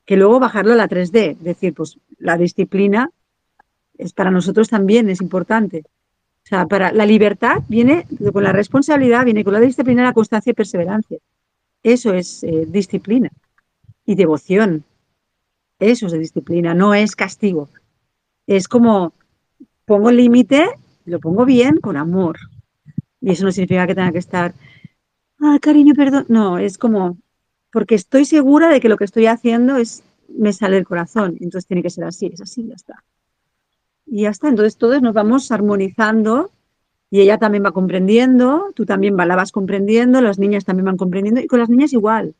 [0.05, 3.09] que luego bajarlo a la 3D, decir, pues la disciplina
[3.97, 5.83] es para nosotros también es importante.
[6.43, 10.51] O sea, para la libertad viene con la responsabilidad, viene con la disciplina, la constancia
[10.51, 11.19] y perseverancia.
[11.83, 13.29] Eso es eh, disciplina
[14.05, 14.83] y devoción.
[15.79, 17.69] Eso es disciplina, no es castigo.
[18.47, 19.13] Es como
[19.85, 20.67] pongo el límite,
[21.05, 22.37] lo pongo bien, con amor.
[23.19, 24.53] Y eso no significa que tenga que estar,
[25.39, 26.25] ah, cariño, perdón.
[26.27, 27.17] No, es como
[27.71, 31.67] porque estoy segura de que lo que estoy haciendo es me sale del corazón, entonces
[31.67, 33.03] tiene que ser así, es así, ya está.
[34.05, 36.51] Y ya está, entonces todos nos vamos armonizando
[37.09, 41.41] y ella también va comprendiendo, tú también la vas comprendiendo, las niñas también van comprendiendo
[41.41, 42.33] y con las niñas igual.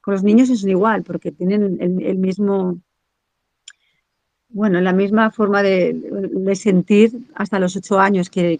[0.00, 2.80] Con los niños es igual, porque tienen el, mismo,
[4.48, 8.58] bueno, la misma forma de, sentir hasta los ocho años que,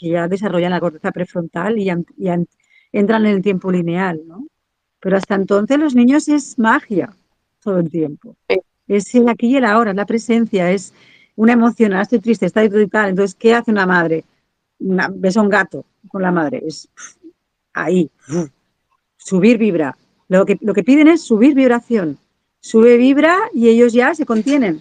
[0.00, 1.88] ya, desarrollan la corteza prefrontal y,
[2.90, 4.48] entran en el tiempo lineal, ¿no?
[5.04, 7.14] Pero hasta entonces los niños es magia
[7.62, 8.34] todo el tiempo.
[8.88, 10.94] Es el aquí y el ahora, es la presencia, es
[11.36, 13.10] una emoción, ahora estoy triste, está tal.
[13.10, 14.24] Entonces, ¿qué hace una madre?
[14.78, 16.88] Una, ves a un gato con la madre, es
[17.74, 18.10] ahí,
[19.18, 19.94] subir vibra.
[20.28, 22.16] Lo que, lo que piden es subir vibración.
[22.60, 24.80] Sube vibra y ellos ya se contienen.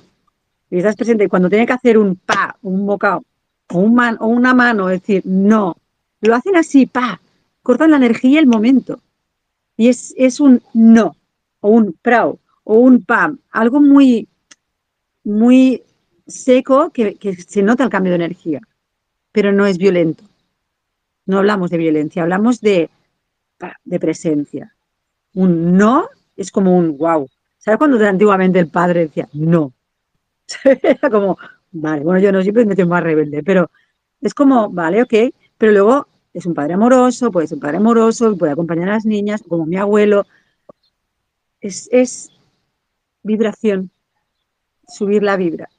[0.72, 1.28] Y estás presente.
[1.28, 3.26] Cuando tiene que hacer un pa, un bocado,
[3.68, 5.76] o, un man, o una mano, es decir, no.
[6.22, 7.20] Lo hacen así, pa.
[7.62, 9.02] Cortan la energía y el momento.
[9.76, 11.16] Y es, es un no,
[11.60, 13.40] o un prau, o un pam.
[13.52, 14.28] Algo muy,
[15.24, 15.84] muy
[16.28, 18.62] seco que, que se nota el cambio de energía,
[19.32, 20.24] pero no es violento.
[21.26, 22.90] No hablamos de violencia, hablamos de,
[23.84, 24.76] de presencia.
[25.34, 27.28] Un no es como un wow.
[27.58, 29.74] ¿Sabes cuando antiguamente el padre decía no?
[30.64, 31.38] Era como,
[31.72, 33.72] vale, bueno, yo no siempre me tengo más rebelde, pero
[34.22, 35.14] es como, vale, ok,
[35.58, 39.06] pero luego es un padre amoroso, puede ser un padre amoroso, puede acompañar a las
[39.06, 40.26] niñas, como mi abuelo.
[41.62, 42.32] Es, es
[43.22, 43.92] vibración,
[44.88, 45.70] subir la vibra.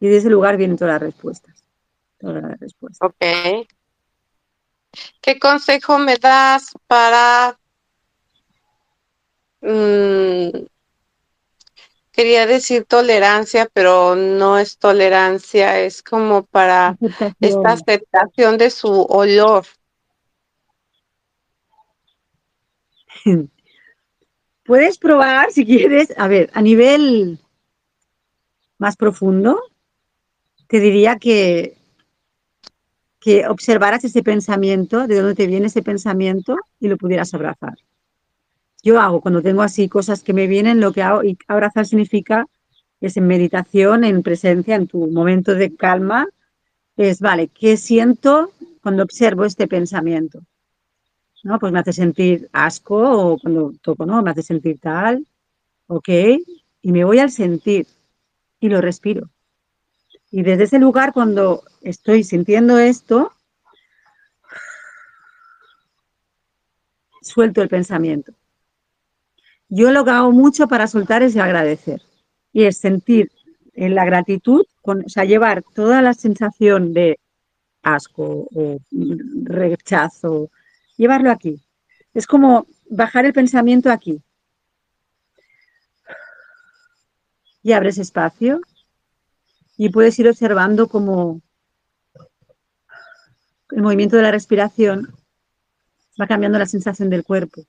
[0.00, 1.64] Y de ese lugar vienen todas las respuestas.
[2.18, 3.08] Todas las respuestas.
[3.08, 3.66] Ok.
[5.20, 7.58] ¿Qué consejo me das para...
[9.60, 10.66] Mmm,
[12.18, 17.36] quería decir tolerancia, pero no es tolerancia, es como para Aceptación.
[17.40, 19.64] esta aceptación de su olor.
[24.64, 27.38] Puedes probar si quieres, a ver, a nivel
[28.76, 29.60] más profundo,
[30.66, 31.76] te diría que,
[33.18, 37.78] que observaras ese pensamiento, de dónde te viene ese pensamiento y lo pudieras abrazar.
[38.82, 42.46] Yo hago, cuando tengo así cosas que me vienen, lo que hago, y abrazar significa,
[43.00, 46.28] es en meditación, en presencia, en tu momento de calma,
[46.96, 48.52] es, vale, ¿qué siento
[48.82, 50.40] cuando observo este pensamiento?
[51.44, 51.58] ¿No?
[51.58, 54.22] Pues me hace sentir asco o cuando toco, ¿no?
[54.22, 55.26] Me hace sentir tal,
[55.86, 56.08] ok,
[56.82, 57.86] y me voy al sentir
[58.60, 59.28] y lo respiro.
[60.30, 63.32] Y desde ese lugar, cuando estoy sintiendo esto,
[67.22, 68.32] suelto el pensamiento.
[69.68, 72.02] Yo lo que hago mucho para soltar es agradecer.
[72.52, 73.30] Y es sentir
[73.74, 77.18] en la gratitud, con, o sea, llevar toda la sensación de
[77.82, 78.78] asco o
[79.44, 80.50] rechazo,
[80.98, 81.64] llevarlo aquí.
[82.12, 84.22] Es como bajar el pensamiento aquí.
[87.62, 88.60] Y abres espacio
[89.78, 91.40] y puedes ir observando como
[93.70, 95.14] el movimiento de la respiración
[96.20, 97.64] va cambiando la sensación del cuerpo.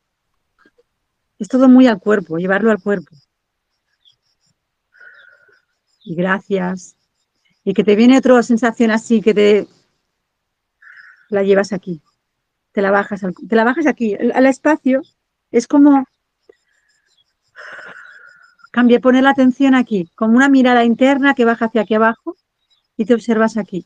[1.37, 3.15] Es todo muy al cuerpo, llevarlo al cuerpo.
[6.03, 6.95] Y gracias.
[7.63, 9.67] Y que te viene otra sensación así, que te
[11.29, 12.01] la llevas aquí.
[12.71, 14.15] Te la bajas, te la bajas aquí.
[14.33, 15.01] Al espacio
[15.51, 16.05] es como
[18.71, 22.35] cambia, poner la atención aquí, como una mirada interna que baja hacia aquí abajo
[22.97, 23.85] y te observas aquí.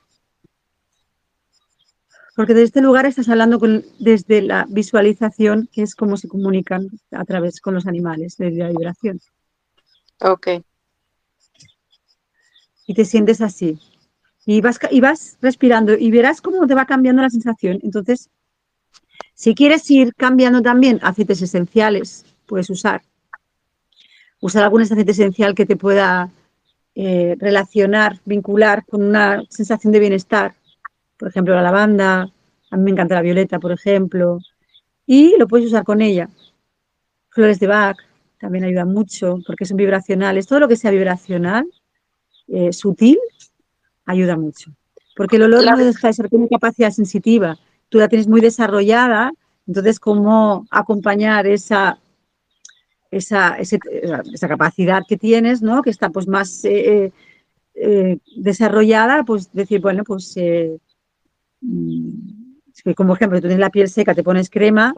[2.35, 6.89] Porque desde este lugar estás hablando con, desde la visualización, que es como se comunican
[7.11, 9.19] a través con los animales, desde la vibración.
[10.19, 10.47] Ok.
[12.87, 13.79] Y te sientes así.
[14.45, 17.79] Y vas, y vas respirando y verás cómo te va cambiando la sensación.
[17.83, 18.29] Entonces,
[19.43, 23.01] si quieres ir cambiando también aceites esenciales, puedes usar.
[24.39, 26.29] Usar algún aceite esencial que te pueda
[26.95, 30.55] eh, relacionar, vincular con una sensación de bienestar
[31.17, 32.29] por ejemplo, la lavanda,
[32.71, 34.39] a mí me encanta la violeta, por ejemplo,
[35.05, 36.27] y lo puedes usar con ella.
[37.29, 37.97] Flores de Bach
[38.39, 40.47] también ayudan mucho porque son vibracionales.
[40.47, 41.65] Todo lo que sea vibracional,
[42.49, 43.17] eh, sutil,
[44.05, 44.71] ayuda mucho.
[45.15, 47.57] Porque el olor La- no deja de ser una capacidad sensitiva.
[47.93, 49.31] Tú la tienes muy desarrollada,
[49.67, 51.99] entonces, ¿cómo acompañar esa,
[53.11, 55.83] esa, esa capacidad que tienes, ¿no?
[55.83, 57.11] que está pues más eh, eh,
[57.75, 59.23] eh, desarrollada?
[59.23, 60.79] Pues decir, bueno, pues eh,
[61.61, 64.95] Mm, como ejemplo, tú tienes la piel seca, te pones crema,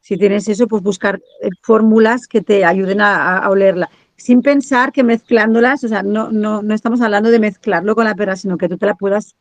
[0.00, 1.20] si tienes eso, pues buscar
[1.60, 6.62] fórmulas que te ayuden a, a olerla, sin pensar que mezclándolas, o sea, no, no,
[6.62, 9.36] no estamos hablando de mezclarlo con la perra, sino que tú te la puedas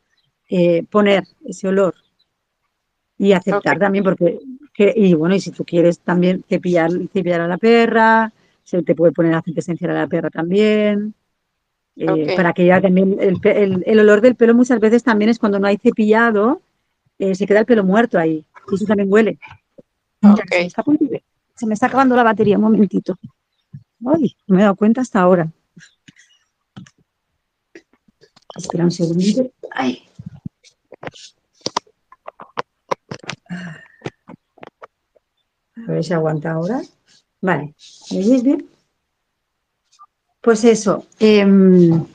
[0.89, 1.95] poner ese olor
[3.25, 4.39] y aceptar también, porque,
[4.73, 8.95] que- y bueno, y si tú quieres también cepillar, cepillar a la perra, se te
[8.95, 11.13] puede poner aceite esencial a la perra también.
[11.97, 12.33] eh.
[12.35, 15.37] Para que ya también el, pe- el- el olor del pelo muchas veces también es
[15.39, 16.61] cuando no hay cepillado,
[17.19, 18.43] eh, se queda el pelo muerto ahí.
[18.71, 19.37] Y eso también huele.
[21.55, 23.15] Se me está acabando la batería, un momentito.
[24.05, 25.51] Ay, no me he dado cuenta hasta ahora.
[28.55, 29.51] Espera un segundito.
[29.71, 30.03] Ay.
[35.75, 36.81] Ver si aguanta ahora.
[37.41, 37.73] Vale,
[38.11, 38.67] ¿me veis bien?
[40.41, 41.05] Pues eso.
[41.19, 42.05] Em,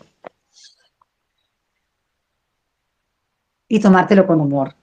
[3.69, 4.75] y tomártelo con humor,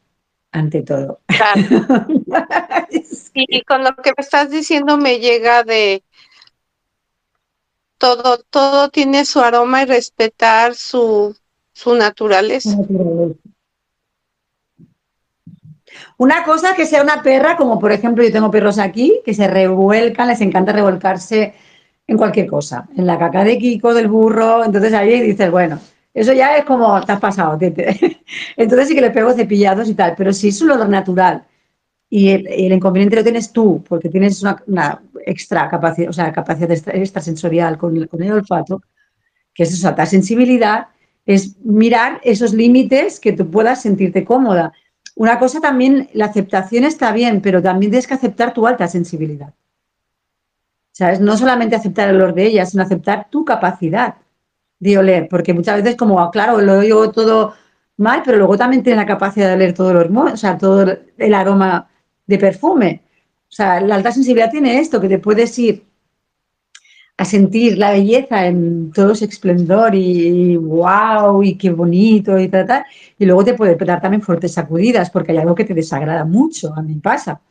[0.51, 1.21] ante todo.
[1.27, 2.07] Claro.
[3.33, 6.03] y con lo que me estás diciendo me llega de
[7.97, 11.35] todo, todo tiene su aroma y respetar su,
[11.71, 12.77] su naturaleza.
[16.17, 19.47] Una cosa que sea una perra, como por ejemplo yo tengo perros aquí, que se
[19.47, 21.53] revuelcan, les encanta revolcarse
[22.07, 25.79] en cualquier cosa, en la caca de Kiko, del burro, entonces ahí dices, bueno,
[26.13, 27.57] eso ya es como, te has pasado,
[28.57, 31.43] entonces sí que le pego cepillados y tal, pero si es un olor natural
[32.09, 37.77] y el, inconveniente lo tienes tú, porque tienes una, extra capacidad, o sea, capacidad extrasensorial
[37.77, 38.81] con, con el olfato,
[39.53, 40.87] que es esa sensibilidad,
[41.25, 44.73] es mirar esos límites que tú puedas sentirte cómoda.
[45.15, 49.53] Una cosa también, la aceptación está bien, pero también tienes que aceptar tu alta sensibilidad.
[50.91, 51.19] ¿Sabes?
[51.19, 54.15] No solamente aceptar el olor de ella, sino aceptar tu capacidad
[54.79, 57.53] de oler, porque muchas veces como, ah, claro, lo oigo todo
[57.97, 60.85] mal, pero luego también tiene la capacidad de oler todo el hormón, o sea, todo
[61.17, 61.89] el aroma
[62.27, 63.03] de perfume.
[63.49, 65.85] O sea, la alta sensibilidad tiene esto, que te puedes ir
[67.23, 72.67] a sentir la belleza en todo su esplendor y, wow, y qué bonito y tal,
[72.67, 72.85] tal,
[73.17, 76.73] y luego te puede dar también fuertes sacudidas porque hay algo que te desagrada mucho,
[76.75, 77.41] a mí pasa,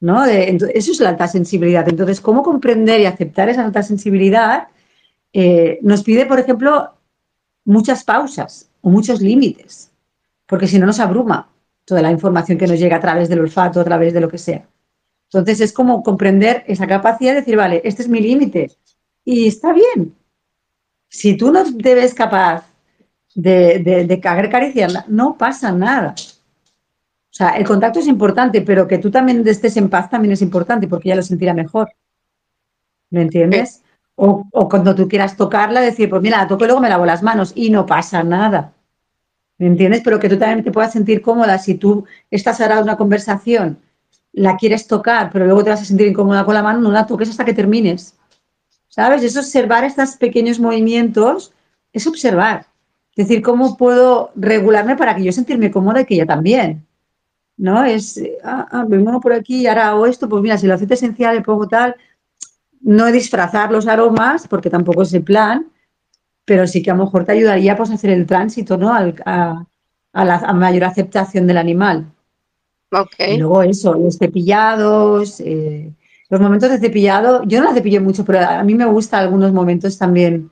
[0.00, 0.24] ¿no?
[0.24, 1.88] eso es la alta sensibilidad.
[1.88, 4.68] Entonces, ¿cómo comprender y aceptar esa alta sensibilidad?
[5.32, 6.92] Eh, nos pide, por ejemplo,
[7.64, 9.90] muchas pausas o muchos límites,
[10.46, 11.50] porque si no nos abruma
[11.84, 14.38] toda la información que nos llega a través del olfato, a través de lo que
[14.38, 14.68] sea.
[15.32, 18.70] Entonces, es como comprender esa capacidad de decir, vale, este es mi límite,
[19.26, 20.14] y está bien.
[21.08, 22.64] Si tú no te ves capaz
[23.34, 26.14] de, de, de acariciarla, no pasa nada.
[26.14, 30.42] O sea, el contacto es importante, pero que tú también estés en paz también es
[30.42, 31.90] importante porque ella lo sentirá mejor.
[33.10, 33.82] ¿Me entiendes?
[34.14, 37.04] O, o, cuando tú quieras tocarla, decir, pues mira, la toco y luego me lavo
[37.04, 38.72] las manos y no pasa nada.
[39.58, 40.02] ¿Me entiendes?
[40.04, 43.78] Pero que tú también te puedas sentir cómoda si tú estás ahora en una conversación,
[44.32, 47.06] la quieres tocar, pero luego te vas a sentir incómoda con la mano, no la
[47.06, 48.16] toques hasta que termines.
[48.96, 49.22] ¿Sabes?
[49.22, 51.52] Es observar estos pequeños movimientos,
[51.92, 52.64] es observar.
[53.14, 56.86] Es decir, cómo puedo regularme para que yo sentirme cómoda y que ella también.
[57.58, 57.84] ¿No?
[57.84, 60.94] Es, ah, ah, me muevo por aquí, ahora hago esto, pues mira, si el aceite
[60.94, 61.94] esencial le pongo tal,
[62.80, 65.66] no disfrazar los aromas, porque tampoco es el plan,
[66.46, 68.94] pero sí que a lo mejor te ayudaría pues, a hacer el tránsito, ¿no?
[68.94, 69.66] a,
[70.14, 72.06] la mayor aceptación del animal.
[72.90, 73.34] Okay.
[73.34, 75.92] Y luego eso, los cepillados, eh,
[76.28, 79.52] los momentos de cepillado, yo no la cepillo mucho, pero a mí me gusta algunos
[79.52, 80.50] momentos también.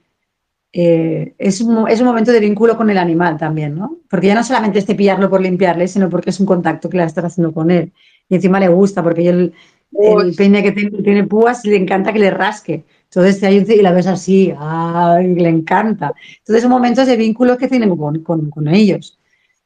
[0.72, 3.98] Eh, es, un, es, un, momento de vínculo con el animal también, ¿no?
[4.10, 7.04] Porque ya no solamente es cepillarlo por limpiarle, sino porque es un contacto que la
[7.04, 7.92] estás haciendo con él.
[8.28, 9.52] Y encima le gusta, porque el,
[9.92, 12.84] el peine que tiene, tiene, púas le encanta que le rasque.
[13.04, 15.34] Entonces te y la ves así, ¡ay!
[15.34, 16.12] Le encanta.
[16.38, 19.18] Entonces son momentos de vínculo que tienen con, con, con ellos.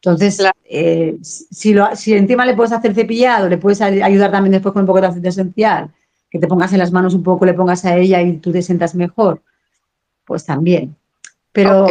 [0.02, 4.72] Entonces, eh, si, lo, si encima le puedes hacer cepillado, le puedes ayudar también después
[4.72, 5.90] con un poco de aceite esencial,
[6.30, 8.62] que te pongas en las manos un poco, le pongas a ella y tú te
[8.62, 9.42] sientas mejor,
[10.24, 10.96] pues también.
[11.52, 11.86] Pero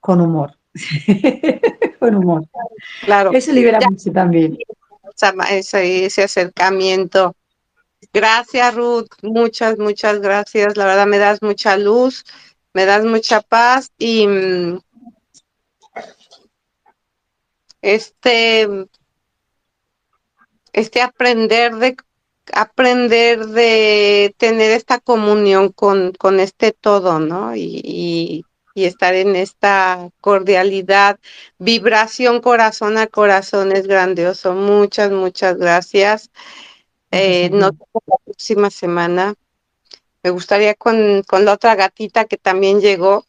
[0.00, 0.56] con humor.
[2.00, 2.46] con humor.
[3.04, 3.32] Claro.
[3.32, 4.56] Eso libera mucho también.
[5.50, 7.34] Ese, ese acercamiento.
[8.12, 9.08] Gracias, Ruth.
[9.22, 10.76] Muchas, muchas gracias.
[10.76, 12.24] La verdad me das mucha luz,
[12.72, 14.80] me das mucha paz y mm,
[17.82, 18.68] este,
[20.72, 21.96] este aprender de
[22.54, 27.54] aprender de tener esta comunión con, con este todo, ¿no?
[27.56, 28.44] Y, y,
[28.84, 31.18] estar en esta cordialidad,
[31.58, 34.54] vibración corazón a corazón es grandioso.
[34.54, 36.30] Muchas, muchas gracias.
[37.10, 39.34] Eh, nos vemos la próxima semana.
[40.22, 43.24] Me gustaría con, con, la otra gatita que también llegó.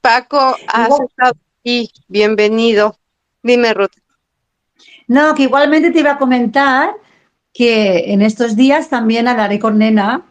[0.00, 1.90] Paco, has estado aquí.
[2.06, 2.96] Bienvenido.
[3.42, 3.90] Dime, Ruth.
[5.08, 6.94] No, que igualmente te iba a comentar
[7.52, 10.22] que en estos días también hablaré con Nena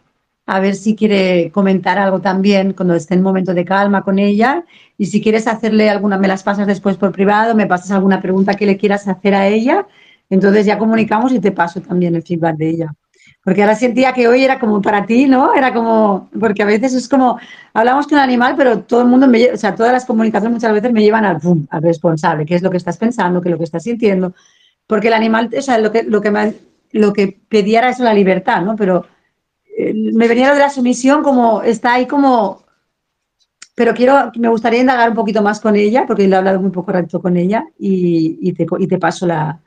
[0.46, 4.64] a ver si quiere comentar algo también cuando esté en momento de calma con ella
[4.98, 8.54] y si quieres hacerle alguna, me las pasas después por privado, me pasas alguna pregunta
[8.54, 9.86] que le quieras hacer a ella,
[10.30, 12.94] entonces ya comunicamos y te paso también el feedback de ella.
[13.44, 15.52] Porque ahora sentía que hoy era como para ti, ¿no?
[15.54, 17.38] Era como, porque a veces es como,
[17.72, 20.72] hablamos con un animal, pero todo el mundo, me, o sea, todas las comunicaciones muchas
[20.72, 21.40] veces me llevan al,
[21.70, 24.32] al responsable, qué es lo que estás pensando, qué es lo que estás sintiendo.
[24.86, 26.30] Porque el animal, o sea, lo que, lo que
[26.92, 28.76] lo que pedía era eso, la libertad, ¿no?
[28.76, 29.06] Pero
[29.76, 32.64] eh, me venía lo de la sumisión como, está ahí como,
[33.74, 36.70] pero quiero, me gustaría indagar un poquito más con ella, porque le he hablado muy
[36.70, 39.60] poco rato con ella y, te, paso la,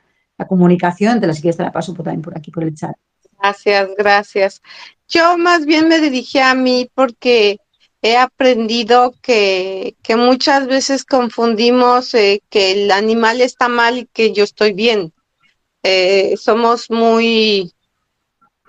[0.48, 2.94] comunicación, te la si la paso por, también por aquí, por el chat.
[3.38, 4.62] Gracias, gracias.
[5.08, 7.58] Yo más bien me dirigí a mí porque
[8.02, 14.32] he aprendido que, que muchas veces confundimos eh, que el animal está mal y que
[14.32, 15.12] yo estoy bien.
[15.88, 17.72] Eh, somos muy,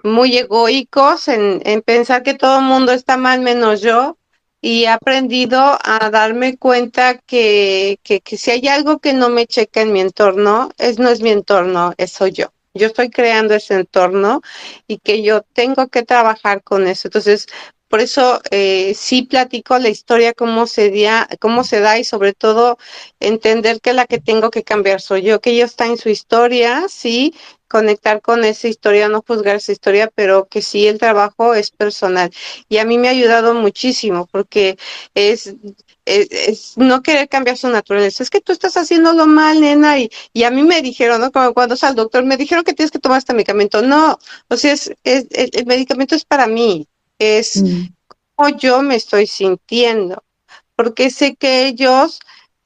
[0.03, 4.19] muy egoicos en, en pensar que todo el mundo está mal menos yo
[4.61, 9.47] y he aprendido a darme cuenta que, que, que, si hay algo que no me
[9.47, 12.53] checa en mi entorno, es no es mi entorno, es soy yo.
[12.75, 14.41] Yo estoy creando ese entorno
[14.85, 17.07] y que yo tengo que trabajar con eso.
[17.07, 17.47] Entonces,
[17.89, 22.33] por eso eh, sí platico la historia, cómo se, dia, cómo se da y sobre
[22.33, 22.77] todo
[23.19, 26.85] entender que la que tengo que cambiar soy yo, que ella está en su historia,
[26.89, 27.33] sí,
[27.67, 32.31] conectar con esa historia, no juzgar esa historia, pero que sí el trabajo es personal.
[32.69, 34.77] Y a mí me ha ayudado muchísimo porque
[35.13, 35.53] es,
[36.05, 38.23] es, es no querer cambiar su naturaleza.
[38.23, 41.31] Es que tú estás haciéndolo mal, nena, y, y a mí me dijeron, ¿no?
[41.31, 43.81] Como cuando sal al doctor, me dijeron que tienes que tomar este medicamento.
[43.81, 44.17] No,
[44.49, 46.87] o sea, es, es el, el medicamento es para mí,
[47.19, 47.87] es mm.
[48.35, 50.23] cómo yo me estoy sintiendo,
[50.75, 52.19] porque sé que ellos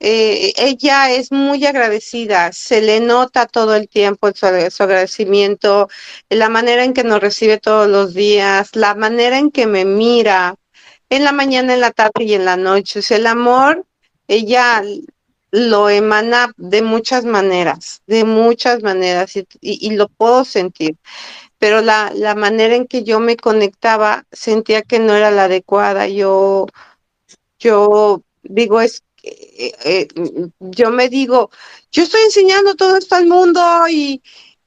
[0.03, 5.89] eh, ella es muy agradecida, se le nota todo el tiempo su, su, agradecimiento,
[6.27, 10.55] la manera en que nos recibe todos los días, la manera en que me mira,
[11.11, 12.97] en la mañana, en la tarde y en la noche.
[12.99, 13.85] O sea, el amor,
[14.27, 14.81] ella
[15.51, 20.95] lo emana de muchas maneras, de muchas maneras, y, y, y lo puedo sentir.
[21.61, 26.07] Pero la, la manera en que yo me conectaba sentía que no era la adecuada.
[26.07, 26.65] Yo,
[27.59, 30.07] yo digo, es eh, eh,
[30.59, 31.51] yo me digo,
[31.91, 34.23] yo estoy enseñando todo esto al mundo y,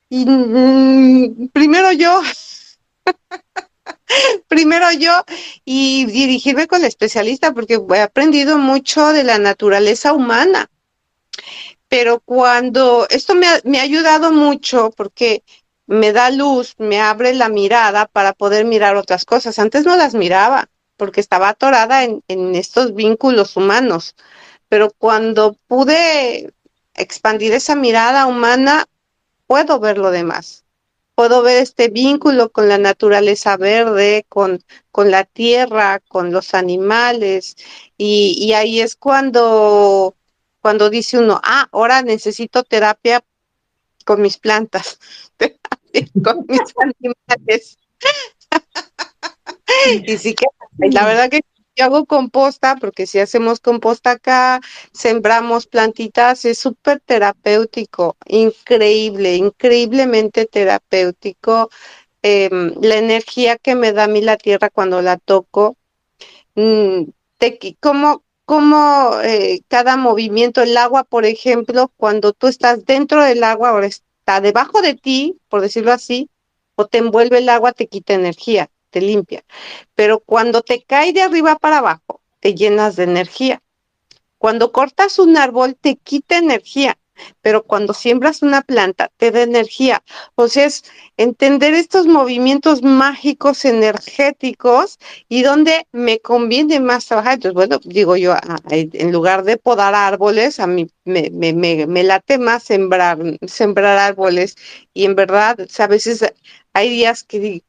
[0.08, 2.22] y mm, primero yo,
[4.46, 5.24] primero yo
[5.64, 10.70] y dirigirme con el especialista porque he aprendido mucho de la naturaleza humana.
[11.88, 15.42] Pero cuando esto me ha, me ha ayudado mucho porque
[15.86, 19.59] me da luz, me abre la mirada para poder mirar otras cosas.
[19.59, 24.15] Antes no las miraba porque estaba atorada en, en estos vínculos humanos
[24.74, 26.52] pero cuando pude
[26.94, 28.86] expandir esa mirada humana,
[29.47, 30.65] puedo ver lo demás.
[31.15, 37.55] Puedo ver este vínculo con la naturaleza verde, con, con la tierra, con los animales.
[37.97, 40.16] Y, y ahí es cuando,
[40.61, 43.23] cuando dice uno, ah, ahora necesito terapia
[44.05, 44.98] con mis plantas,
[46.24, 47.78] con mis animales.
[50.06, 50.46] y sí que
[50.90, 51.40] la verdad que
[51.76, 54.60] yo hago composta porque si hacemos composta acá,
[54.92, 61.70] sembramos plantitas, es súper terapéutico, increíble, increíblemente terapéutico.
[62.22, 62.50] Eh,
[62.80, 65.76] la energía que me da a mí la tierra cuando la toco,
[66.54, 67.04] mmm,
[67.38, 73.44] te, como, como eh, cada movimiento, el agua, por ejemplo, cuando tú estás dentro del
[73.44, 73.88] agua, ahora
[74.24, 76.30] está debajo de ti, por decirlo así,
[76.76, 79.44] o te envuelve el agua, te quita energía te limpia.
[79.96, 83.60] Pero cuando te cae de arriba para abajo, te llenas de energía.
[84.38, 86.96] Cuando cortas un árbol, te quita energía,
[87.43, 90.03] pero cuando siembras una planta, te da energía.
[90.35, 90.85] O sea, es
[91.16, 97.35] entender estos movimientos mágicos energéticos y donde me conviene más trabajar.
[97.35, 98.35] Entonces, bueno, digo yo,
[98.70, 104.57] en lugar de podar árboles, a mí me, me late más sembrar, sembrar árboles.
[104.93, 106.24] Y en verdad, a veces
[106.73, 107.62] hay días que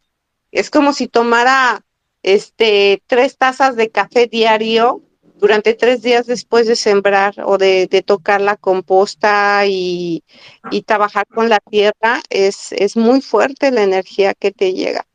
[0.51, 1.85] es como si tomara
[2.23, 5.04] este tres tazas de café diario
[5.37, 10.23] durante tres días después de sembrar o de, de tocar la composta y,
[10.71, 15.05] y, trabajar con la tierra, es, es muy fuerte la energía que te llega.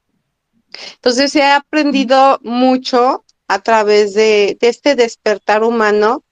[0.94, 6.24] Entonces he aprendido mucho a través de, de este despertar humano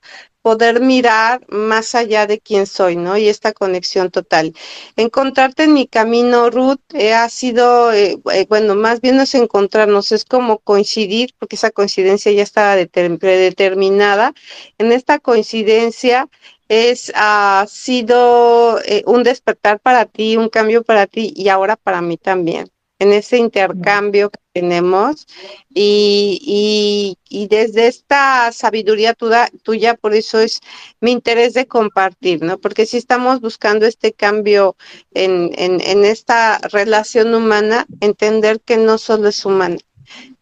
[0.43, 3.17] poder mirar más allá de quién soy, ¿no?
[3.17, 4.55] Y esta conexión total.
[4.97, 10.13] Encontrarte en mi camino, Ruth, eh, ha sido, eh, eh, bueno, más bien es encontrarnos,
[10.13, 12.77] es como coincidir, porque esa coincidencia ya estaba
[13.21, 14.35] predeterminada.
[14.79, 16.29] En esta coincidencia
[16.69, 22.01] es, ha sido eh, un despertar para ti, un cambio para ti y ahora para
[22.03, 25.27] mí también en ese intercambio que tenemos
[25.71, 29.15] y, y, y desde esta sabiduría
[29.63, 30.61] tuya, por eso es
[31.01, 32.59] mi interés de compartir, ¿no?
[32.59, 34.77] Porque si estamos buscando este cambio
[35.15, 39.79] en, en, en esta relación humana, entender que no solo es humana,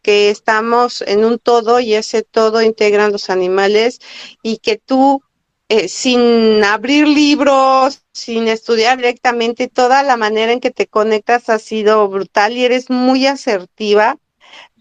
[0.02, 4.00] que estamos en un todo y ese todo integran los animales
[4.42, 5.22] y que tú
[5.68, 11.58] eh, sin abrir libros, sin estudiar directamente, toda la manera en que te conectas ha
[11.58, 14.18] sido brutal y eres muy asertiva.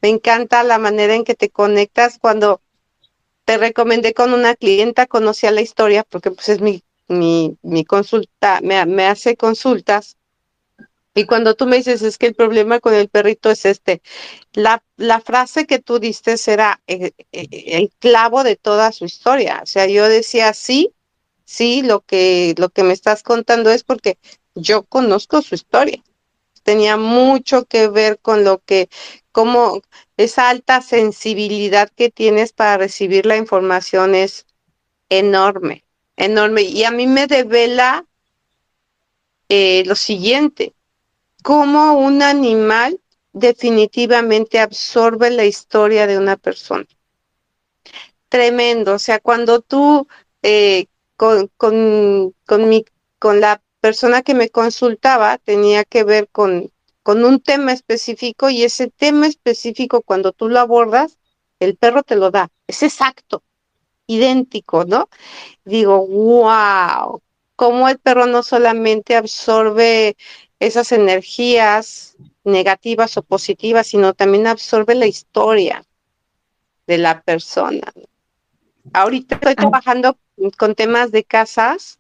[0.02, 2.20] Me encanta la manera en que te conectas.
[2.20, 2.62] Cuando
[3.46, 8.60] te recomendé con una clienta, conocía la historia porque pues es mi, mi, mi consulta,
[8.62, 10.18] me, me hace consultas
[11.18, 14.02] Y cuando tú me dices, es que el problema con el perrito es este,
[14.52, 14.84] la,
[15.22, 19.62] frase que tú diste era eh, eh, el clavo de toda su historia.
[19.64, 20.94] O sea, yo decía, sí,
[21.46, 24.18] sí, lo que, lo que me estás contando es porque
[24.56, 26.04] yo conozco su historia.
[26.64, 28.90] Tenía mucho que ver con lo que,
[29.32, 29.82] como
[30.18, 34.46] esa alta sensibilidad que tienes para recibir la información es
[35.08, 35.86] enorme,
[36.18, 36.64] enorme.
[36.64, 38.06] Y a mí me devela
[39.48, 40.75] eh, lo siguiente,
[41.46, 43.00] cómo un animal
[43.32, 46.88] definitivamente absorbe la historia de una persona.
[48.30, 50.08] Tremendo, o sea, cuando tú
[50.42, 52.84] eh, con, con, con, mi,
[53.20, 56.72] con la persona que me consultaba tenía que ver con,
[57.04, 61.20] con un tema específico y ese tema específico cuando tú lo abordas,
[61.60, 63.44] el perro te lo da, es exacto,
[64.08, 65.10] idéntico, ¿no?
[65.64, 67.22] Digo, wow,
[67.56, 70.18] cómo el perro no solamente absorbe
[70.60, 75.84] esas energías negativas o positivas, sino también absorbe la historia
[76.88, 77.92] de la persona.
[78.94, 80.18] Ahorita estoy trabajando
[80.58, 82.00] con temas de casas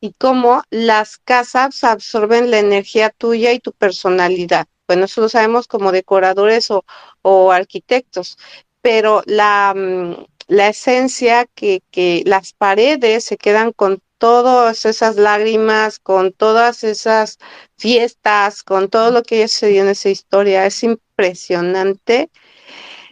[0.00, 4.66] y cómo las casas absorben la energía tuya y tu personalidad.
[4.86, 6.84] Bueno, eso lo sabemos como decoradores o,
[7.22, 8.38] o arquitectos,
[8.82, 10.14] pero la, mm,
[10.48, 17.38] la esencia que, que las paredes se quedan con todas esas lágrimas, con todas esas
[17.76, 20.66] fiestas, con todo lo que sucedió en esa historia.
[20.66, 22.30] Es impresionante.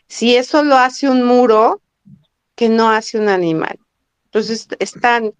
[0.08, 1.80] Si eso lo hace un muro,
[2.54, 3.78] que no hace un animal.
[4.26, 5.32] Entonces, es tan,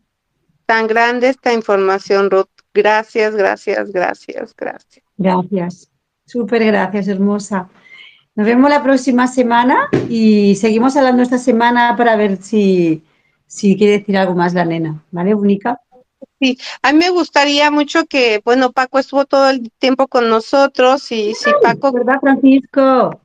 [0.67, 2.49] tan grande esta información, Ruth.
[2.73, 5.05] Gracias, gracias, gracias, gracias.
[5.17, 5.91] Gracias.
[6.27, 7.69] Súper gracias, hermosa.
[8.35, 13.05] Nos vemos la próxima semana y seguimos hablando esta semana para ver si,
[13.47, 15.81] si quiere decir algo más la nena, ¿vale, Única?
[16.41, 21.11] Sí, a mí me gustaría mucho que, bueno, Paco estuvo todo el tiempo con nosotros
[21.13, 21.93] y si Paco...
[21.93, 23.21] ¿Verdad, Francisco?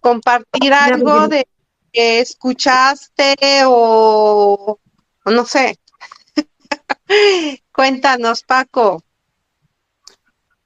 [0.00, 1.46] Compartir algo de
[1.92, 3.36] que escuchaste
[3.66, 4.78] o,
[5.24, 5.78] o no sé.
[7.72, 9.02] Cuéntanos, Paco.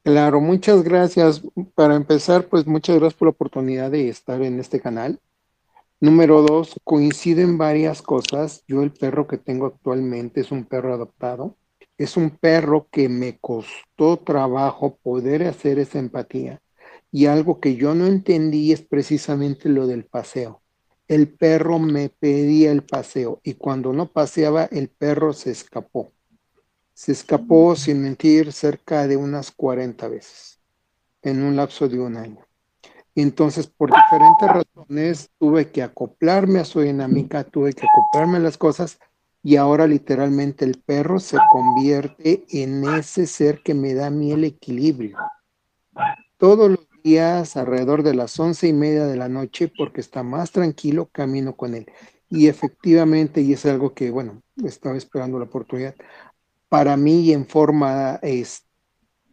[0.02, 1.42] Claro, muchas gracias.
[1.74, 5.18] Para empezar, pues muchas gracias por la oportunidad de estar en este canal.
[6.04, 8.62] Número dos, coinciden varias cosas.
[8.68, 11.56] Yo el perro que tengo actualmente es un perro adoptado.
[11.96, 16.60] Es un perro que me costó trabajo poder hacer esa empatía.
[17.10, 20.60] Y algo que yo no entendí es precisamente lo del paseo.
[21.08, 26.12] El perro me pedía el paseo y cuando no paseaba, el perro se escapó.
[26.92, 30.60] Se escapó, sin mentir, cerca de unas 40 veces
[31.22, 32.44] en un lapso de un año.
[33.14, 38.58] Entonces, por diferentes razones, tuve que acoplarme a su dinámica, tuve que acoplarme a las
[38.58, 38.98] cosas
[39.42, 44.32] y ahora literalmente el perro se convierte en ese ser que me da a mí
[44.32, 45.18] el equilibrio.
[46.38, 50.50] Todos los días, alrededor de las once y media de la noche, porque está más
[50.50, 51.86] tranquilo, camino con él.
[52.30, 55.94] Y efectivamente, y es algo que, bueno, estaba esperando la oportunidad,
[56.68, 58.64] para mí en forma es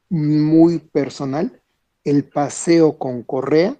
[0.09, 1.60] muy personal,
[2.03, 3.77] el paseo con correa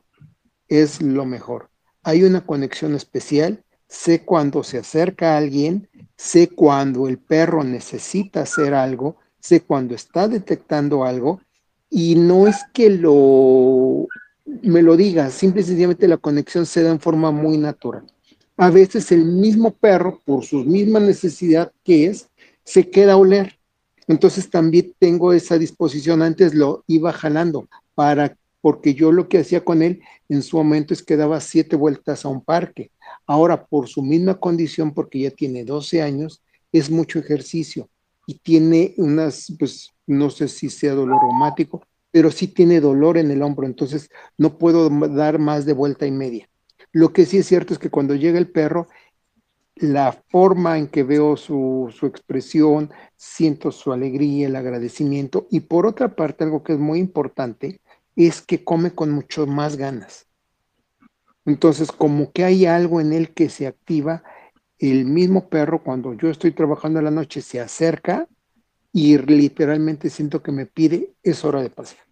[0.68, 1.69] es lo mejor.
[2.03, 8.41] Hay una conexión especial, sé cuando se acerca a alguien, sé cuando el perro necesita
[8.41, 11.41] hacer algo, sé cuando está detectando algo
[11.89, 14.07] y no es que lo
[14.64, 18.06] me lo diga, simple y sencillamente la conexión se da en forma muy natural.
[18.57, 22.30] A veces el mismo perro, por su misma necesidad que es,
[22.64, 23.57] se queda a oler.
[24.07, 27.68] Entonces también tengo esa disposición, antes lo iba jalando,
[28.02, 31.76] para, porque yo lo que hacía con él en su momento es que daba siete
[31.76, 32.90] vueltas a un parque.
[33.28, 36.41] Ahora, por su misma condición, porque ya tiene 12 años,
[36.72, 37.90] es mucho ejercicio
[38.26, 43.30] y tiene unas, pues no sé si sea dolor reumático, pero sí tiene dolor en
[43.30, 46.49] el hombro, entonces no puedo dar más de vuelta y media.
[46.91, 48.88] Lo que sí es cierto es que cuando llega el perro,
[49.76, 55.45] la forma en que veo su, su, expresión, siento su alegría, el agradecimiento.
[55.52, 57.80] Y por otra parte, algo que es muy importante
[58.16, 60.28] es que come con mucho más ganas.
[61.46, 64.24] Entonces, como que hay algo en él que se activa,
[64.78, 68.28] el mismo perro cuando yo estoy trabajando en la noche se acerca
[68.94, 72.04] y literalmente siento que me pide, es hora de pasear.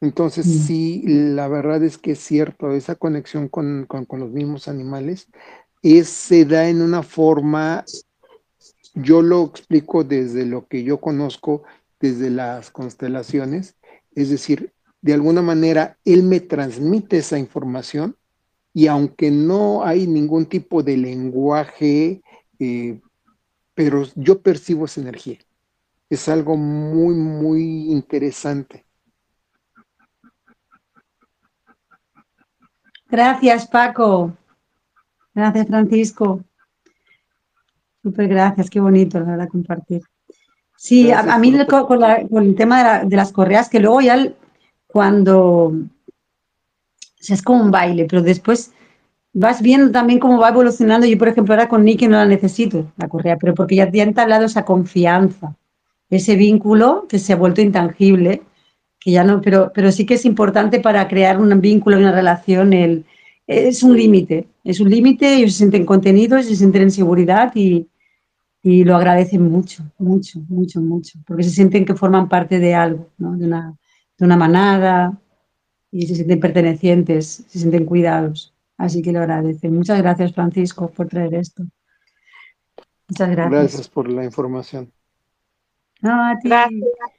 [0.00, 0.66] Entonces, mm.
[0.66, 5.28] sí, la verdad es que es cierto, esa conexión con, con, con los mismos animales
[5.82, 7.84] es, se da en una forma,
[8.94, 11.62] yo lo explico desde lo que yo conozco,
[12.00, 13.76] desde las constelaciones,
[14.14, 18.16] es decir, de alguna manera él me transmite esa información
[18.72, 22.22] y aunque no hay ningún tipo de lenguaje,
[22.58, 23.00] eh,
[23.74, 25.38] pero yo percibo esa energía.
[26.08, 28.84] Es algo muy, muy interesante.
[33.08, 34.36] Gracias, Paco.
[35.34, 36.44] Gracias, Francisco.
[38.02, 40.02] Súper gracias, qué bonito, la verdad, compartir.
[40.76, 44.32] Sí, a, mí con, el tema de, las correas, que luego ya
[44.92, 45.72] cuando
[47.20, 48.72] es como un baile, pero después
[49.32, 51.06] vas viendo también cómo va evolucionando.
[51.06, 54.02] Yo, por ejemplo, ahora con Nicky no la necesito, la correa, pero porque ya, ya
[54.02, 55.56] he entablado esa confianza,
[56.08, 58.42] ese vínculo que se ha vuelto intangible,
[58.98, 62.12] que ya no, pero, pero sí que es importante para crear un vínculo y una
[62.12, 62.72] relación.
[62.72, 63.04] El,
[63.46, 67.88] es un límite, es un límite, ellos se sienten contenidos, se sienten en seguridad y,
[68.62, 73.08] y lo agradecen mucho, mucho, mucho, mucho, porque se sienten que forman parte de algo,
[73.18, 73.36] ¿no?
[73.36, 73.76] de, una,
[74.20, 75.18] de una manada
[75.90, 78.54] y se sienten pertenecientes, se sienten cuidados.
[78.76, 79.74] Así que lo agradecen.
[79.74, 81.64] Muchas gracias, Francisco, por traer esto.
[83.08, 83.50] Muchas gracias.
[83.50, 84.92] Gracias por la información.
[86.00, 86.70] Gracias,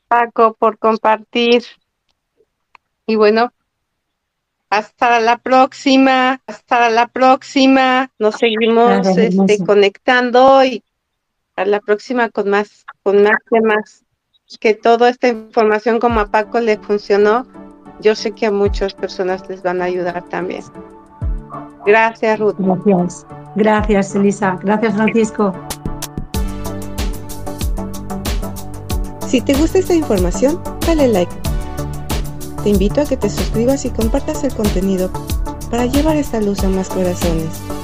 [0.07, 1.63] Paco, por compartir.
[3.05, 3.51] Y bueno,
[4.69, 8.11] hasta la próxima, hasta la próxima.
[8.19, 10.83] Nos seguimos este, conectando y
[11.55, 14.00] a la próxima con más, con más temas.
[14.59, 17.45] Que toda esta información como a Paco le funcionó,
[18.01, 20.63] yo sé que a muchas personas les van a ayudar también.
[21.85, 22.55] Gracias, Ruth.
[22.57, 23.25] Gracias.
[23.55, 24.59] Gracias, Elisa.
[24.63, 25.53] Gracias, Francisco.
[29.27, 31.31] Si te gusta esta información, dale like.
[32.63, 35.09] Te invito a que te suscribas y compartas el contenido
[35.69, 37.80] para llevar esta luz a más corazones.